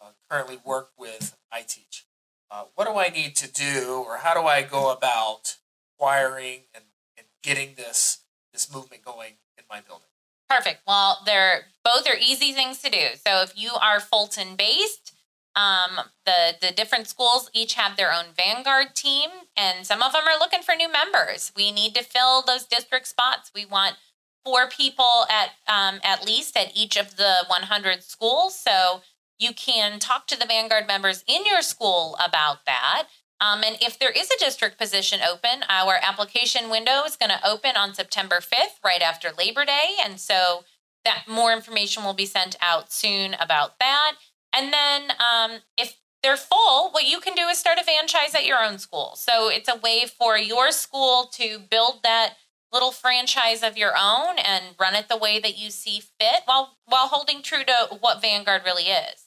uh, 0.00 0.10
currently 0.30 0.58
work 0.64 0.90
with 0.96 1.36
iTeach. 1.52 2.02
Uh, 2.50 2.64
what 2.74 2.86
do 2.86 2.96
I 2.96 3.08
need 3.08 3.34
to 3.36 3.52
do, 3.52 4.04
or 4.06 4.18
how 4.18 4.34
do 4.34 4.46
I 4.46 4.62
go 4.62 4.92
about 4.92 5.56
acquiring 5.96 6.60
and, 6.74 6.84
and 7.16 7.26
getting 7.42 7.74
this 7.76 8.20
this 8.52 8.72
movement 8.72 9.04
going 9.04 9.32
in 9.58 9.64
my 9.68 9.80
building? 9.80 10.06
Perfect. 10.48 10.82
Well, 10.86 11.18
they're 11.24 11.64
both 11.82 12.06
are 12.06 12.16
easy 12.20 12.52
things 12.52 12.80
to 12.82 12.90
do. 12.90 13.06
So 13.26 13.42
if 13.42 13.54
you 13.56 13.70
are 13.80 14.00
Fulton 14.00 14.54
based, 14.56 15.11
um, 15.54 16.06
the 16.24 16.54
the 16.60 16.72
different 16.72 17.08
schools 17.08 17.50
each 17.52 17.74
have 17.74 17.96
their 17.96 18.12
own 18.12 18.26
vanguard 18.36 18.94
team, 18.94 19.30
and 19.56 19.86
some 19.86 20.02
of 20.02 20.12
them 20.12 20.24
are 20.26 20.38
looking 20.38 20.62
for 20.62 20.74
new 20.74 20.90
members. 20.90 21.52
We 21.54 21.72
need 21.72 21.94
to 21.94 22.04
fill 22.04 22.42
those 22.42 22.64
district 22.64 23.06
spots. 23.08 23.50
We 23.54 23.64
want 23.64 23.96
four 24.44 24.68
people 24.68 25.26
at 25.30 25.50
um, 25.68 26.00
at 26.02 26.24
least 26.24 26.56
at 26.56 26.76
each 26.76 26.96
of 26.96 27.16
the 27.16 27.44
100 27.46 28.02
schools. 28.02 28.58
So 28.58 29.02
you 29.38 29.52
can 29.52 29.98
talk 29.98 30.26
to 30.28 30.38
the 30.38 30.46
vanguard 30.46 30.86
members 30.86 31.24
in 31.26 31.44
your 31.44 31.62
school 31.62 32.16
about 32.24 32.64
that. 32.66 33.08
Um, 33.40 33.62
and 33.64 33.76
if 33.80 33.98
there 33.98 34.12
is 34.12 34.30
a 34.30 34.38
district 34.38 34.78
position 34.78 35.18
open, 35.20 35.64
our 35.68 35.98
application 36.00 36.70
window 36.70 37.02
is 37.04 37.16
going 37.16 37.30
to 37.30 37.44
open 37.46 37.76
on 37.76 37.92
September 37.92 38.36
5th, 38.36 38.78
right 38.84 39.02
after 39.02 39.30
Labor 39.36 39.64
Day, 39.64 39.96
and 40.02 40.20
so 40.20 40.62
that 41.04 41.24
more 41.26 41.52
information 41.52 42.04
will 42.04 42.14
be 42.14 42.24
sent 42.24 42.54
out 42.60 42.92
soon 42.92 43.34
about 43.34 43.80
that. 43.80 44.12
And 44.52 44.72
then 44.72 45.12
um, 45.12 45.60
if 45.78 45.98
they're 46.22 46.36
full, 46.36 46.90
what 46.90 47.08
you 47.08 47.20
can 47.20 47.34
do 47.34 47.48
is 47.48 47.58
start 47.58 47.78
a 47.78 47.84
franchise 47.84 48.34
at 48.34 48.46
your 48.46 48.62
own 48.62 48.78
school. 48.78 49.12
So 49.16 49.48
it's 49.48 49.68
a 49.68 49.78
way 49.78 50.04
for 50.06 50.38
your 50.38 50.70
school 50.70 51.28
to 51.34 51.58
build 51.58 52.00
that 52.04 52.34
little 52.72 52.92
franchise 52.92 53.62
of 53.62 53.76
your 53.76 53.92
own 53.98 54.38
and 54.38 54.74
run 54.80 54.94
it 54.94 55.08
the 55.08 55.16
way 55.16 55.38
that 55.38 55.58
you 55.58 55.70
see 55.70 56.00
fit 56.00 56.42
while 56.46 56.78
while 56.86 57.08
holding 57.08 57.42
true 57.42 57.64
to 57.64 57.96
what 58.00 58.22
Vanguard 58.22 58.62
really 58.64 58.84
is. 58.84 59.26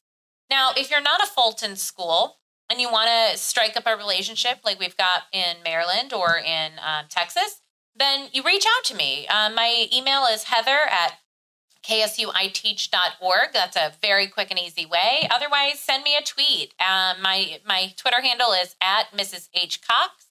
Now, 0.49 0.71
if 0.75 0.89
you're 0.89 1.01
not 1.01 1.21
a 1.21 1.27
Fulton 1.27 1.75
school 1.75 2.37
and 2.69 2.81
you 2.81 2.91
want 2.91 3.09
to 3.09 3.37
strike 3.37 3.77
up 3.77 3.85
a 3.85 3.95
relationship 3.95 4.59
like 4.63 4.79
we've 4.79 4.97
got 4.97 5.23
in 5.31 5.57
Maryland 5.63 6.13
or 6.13 6.37
in 6.37 6.73
um, 6.83 7.05
Texas, 7.09 7.61
then 7.95 8.29
you 8.33 8.43
reach 8.43 8.65
out 8.65 8.83
to 8.85 8.95
me. 8.95 9.27
Uh, 9.27 9.49
my 9.49 9.87
email 9.93 10.25
is 10.25 10.43
heather 10.43 10.79
at 10.89 11.19
ksuiteach.org. 11.87 13.53
That's 13.53 13.77
a 13.77 13.93
very 14.01 14.27
quick 14.27 14.49
and 14.49 14.59
easy 14.59 14.85
way. 14.85 15.27
Otherwise, 15.29 15.79
send 15.79 16.03
me 16.03 16.15
a 16.15 16.23
tweet. 16.23 16.73
Um, 16.79 17.21
my 17.21 17.59
my 17.65 17.93
Twitter 17.95 18.21
handle 18.21 18.51
is 18.51 18.75
at 18.81 19.11
Mrs. 19.11 19.49
H 19.53 19.81
Cox. 19.81 20.27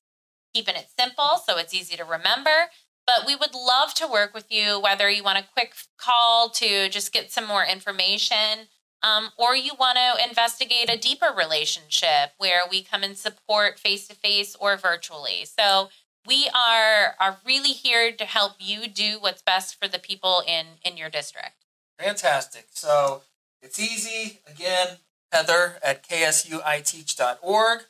Keeping 0.53 0.77
it 0.77 0.89
simple 0.97 1.41
so 1.45 1.59
it's 1.59 1.75
easy 1.75 1.97
to 1.97 2.05
remember. 2.05 2.69
But 3.07 3.27
we 3.27 3.37
would 3.37 3.55
love 3.55 3.93
to 3.95 4.07
work 4.07 4.33
with 4.33 4.51
you, 4.51 4.81
whether 4.81 5.11
you 5.11 5.23
want 5.23 5.39
a 5.39 5.49
quick 5.53 5.75
call 5.99 6.49
to 6.51 6.89
just 6.89 7.13
get 7.13 7.31
some 7.31 7.47
more 7.47 7.65
information, 7.65 8.69
um, 9.03 9.29
or 9.37 9.55
you 9.55 9.73
want 9.79 9.99
to 9.99 10.27
investigate 10.27 10.91
a 10.91 10.97
deeper 10.97 11.29
relationship 11.37 12.31
where 12.39 12.63
we 12.71 12.83
come 12.83 13.03
and 13.03 13.19
support 13.19 13.79
face 13.79 14.09
to 14.09 14.15
face 14.15 14.57
or 14.59 14.79
virtually. 14.79 15.45
So 15.45 15.91
we 16.27 16.49
are 16.55 17.15
are 17.21 17.39
really 17.45 17.73
here 17.73 18.13
to 18.13 18.25
help 18.25 18.55
you 18.59 18.89
do 18.89 19.19
what's 19.21 19.43
best 19.43 19.79
for 19.81 19.89
the 19.89 19.99
people 19.99 20.43
in 20.47 20.67
in 20.85 20.97
your 20.97 21.11
district. 21.11 21.65
Fantastic. 21.99 22.67
So 22.71 23.23
it's 23.63 23.79
easy. 23.79 24.41
Again, 24.47 24.99
Heather 25.33 25.79
at 25.83 26.07
ksuiteach.org. 26.07 27.81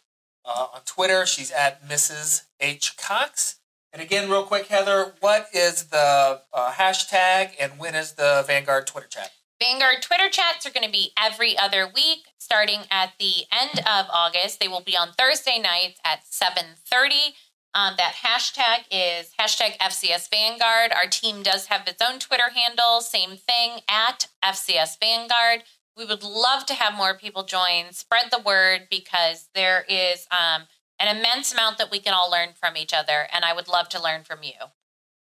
Uh, 0.47 0.66
on 0.75 0.81
Twitter, 0.85 1.25
she's 1.25 1.51
at 1.51 1.87
Mrs. 1.88 2.42
H. 2.61 2.97
Cox. 2.97 3.57
And 3.92 4.03
again, 4.03 4.29
real 4.29 4.42
quick, 4.42 4.66
Heather, 4.66 5.14
what 5.20 5.49
is 5.55 5.85
the 5.85 6.40
uh, 6.53 6.73
hashtag 6.73 7.53
and 7.61 7.79
when 7.79 7.94
is 7.94 8.12
the 8.12 8.44
Vanguard 8.47 8.87
Twitter 8.87 9.07
chat? 9.07 9.31
Vanguard 9.61 10.03
Twitter 10.03 10.29
chats 10.29 10.66
are 10.66 10.70
going 10.70 10.85
to 10.85 10.90
be 10.90 11.12
every 11.16 11.57
other 11.57 11.87
week, 11.94 12.27
starting 12.38 12.81
at 12.90 13.12
the 13.18 13.44
end 13.53 13.79
of 13.79 14.07
August. 14.12 14.59
They 14.59 14.68
will 14.68 14.83
be 14.83 14.97
on 14.97 15.12
Thursday 15.12 15.59
nights 15.59 16.01
at 16.05 16.25
7.30. 16.25 17.35
Um, 17.75 17.95
that 17.99 18.15
hashtag 18.25 18.85
is 18.91 19.33
hashtag 19.39 19.77
FCS 19.79 20.31
Vanguard. 20.31 20.93
Our 20.93 21.09
team 21.09 21.43
does 21.43 21.67
have 21.67 21.89
its 21.89 22.01
own 22.01 22.21
Twitter 22.21 22.51
handle, 22.55 23.01
same 23.01 23.37
thing, 23.37 23.81
at 23.89 24.29
FCS 24.45 24.97
Vanguard. 25.01 25.65
We 25.97 26.05
would 26.05 26.23
love 26.23 26.67
to 26.67 26.75
have 26.75 26.95
more 26.95 27.19
people 27.19 27.43
join. 27.43 27.93
Spread 27.93 28.27
the 28.31 28.39
word 28.39 28.83
because 28.91 29.49
there 29.57 29.85
is 29.89 30.27
um, 30.31 30.69
an 31.01 31.17
immense 31.17 31.53
amount 31.53 31.79
that 31.79 31.91
we 31.91 31.99
can 31.99 32.15
all 32.15 32.31
learn 32.31 32.51
from 32.55 32.77
each 32.77 32.95
other, 32.95 33.27
and 33.33 33.45
I 33.45 33.53
would 33.53 33.67
love 33.67 33.89
to 33.91 34.03
learn 34.03 34.23
from 34.23 34.45
you. 34.45 34.71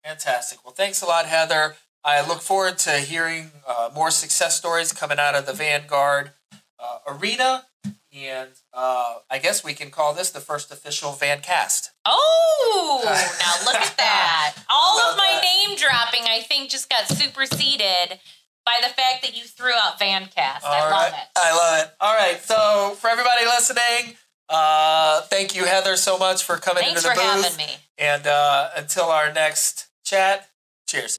Fantastic. 0.05 0.65
Well, 0.65 0.75
thanks 0.75 1.03
a 1.03 1.07
lot, 1.07 1.27
Heather. 1.27 1.75
I 2.05 2.27
look 2.27 2.41
forward 2.41 2.79
to 2.79 2.93
hearing 2.99 3.51
uh, 3.67 3.91
more 3.93 4.13
success 4.13 4.57
stories 4.57 4.93
coming 4.93 5.19
out 5.19 5.35
of 5.35 5.47
the 5.47 5.53
Vanguard 5.53 6.33
uh, 6.79 6.99
arena. 7.07 7.67
And 8.11 8.51
uh, 8.73 9.17
I 9.31 9.39
guess 9.39 9.63
we 9.63 9.75
can 9.75 9.91
call 9.91 10.15
this 10.15 10.31
the 10.31 10.41
first 10.41 10.73
official 10.73 11.13
Van 11.13 11.41
Cast. 11.41 11.91
Oh, 12.07 13.01
now 13.05 13.71
look 13.71 13.81
at 13.81 13.97
that. 13.99 14.55
All 14.71 14.99
of 15.01 15.17
my 15.17 15.27
that. 15.27 15.43
name 15.43 15.77
dropping, 15.77 16.23
I 16.25 16.41
think, 16.41 16.71
just 16.71 16.89
got 16.89 17.07
superseded 17.07 18.19
by 18.65 18.79
the 18.83 18.89
fact 18.89 19.23
that 19.23 19.37
you 19.37 19.45
threw 19.45 19.73
out 19.73 20.01
Vancast. 20.01 20.65
All 20.65 20.73
I 20.73 20.81
right. 20.81 20.91
love 20.91 21.13
it. 21.13 21.29
I 21.37 21.57
love 21.57 21.85
it. 21.87 21.95
All 22.01 22.15
right. 22.15 22.41
So, 22.43 22.97
for 22.99 23.09
everybody 23.09 23.45
listening, 23.45 24.17
uh, 24.49 25.21
thank 25.23 25.55
you, 25.55 25.65
Heather, 25.65 25.97
so 25.97 26.19
much 26.19 26.43
for 26.45 26.57
coming 26.57 26.85
Thanks 26.85 27.05
into 27.05 27.15
the 27.15 27.21
for 27.21 27.21
booth. 27.21 27.45
having 27.45 27.57
me. 27.59 27.73
And 27.99 28.27
uh, 28.27 28.71
until 28.77 29.05
our 29.05 29.33
next 29.33 29.89
chat, 30.05 30.49
cheers. 30.87 31.19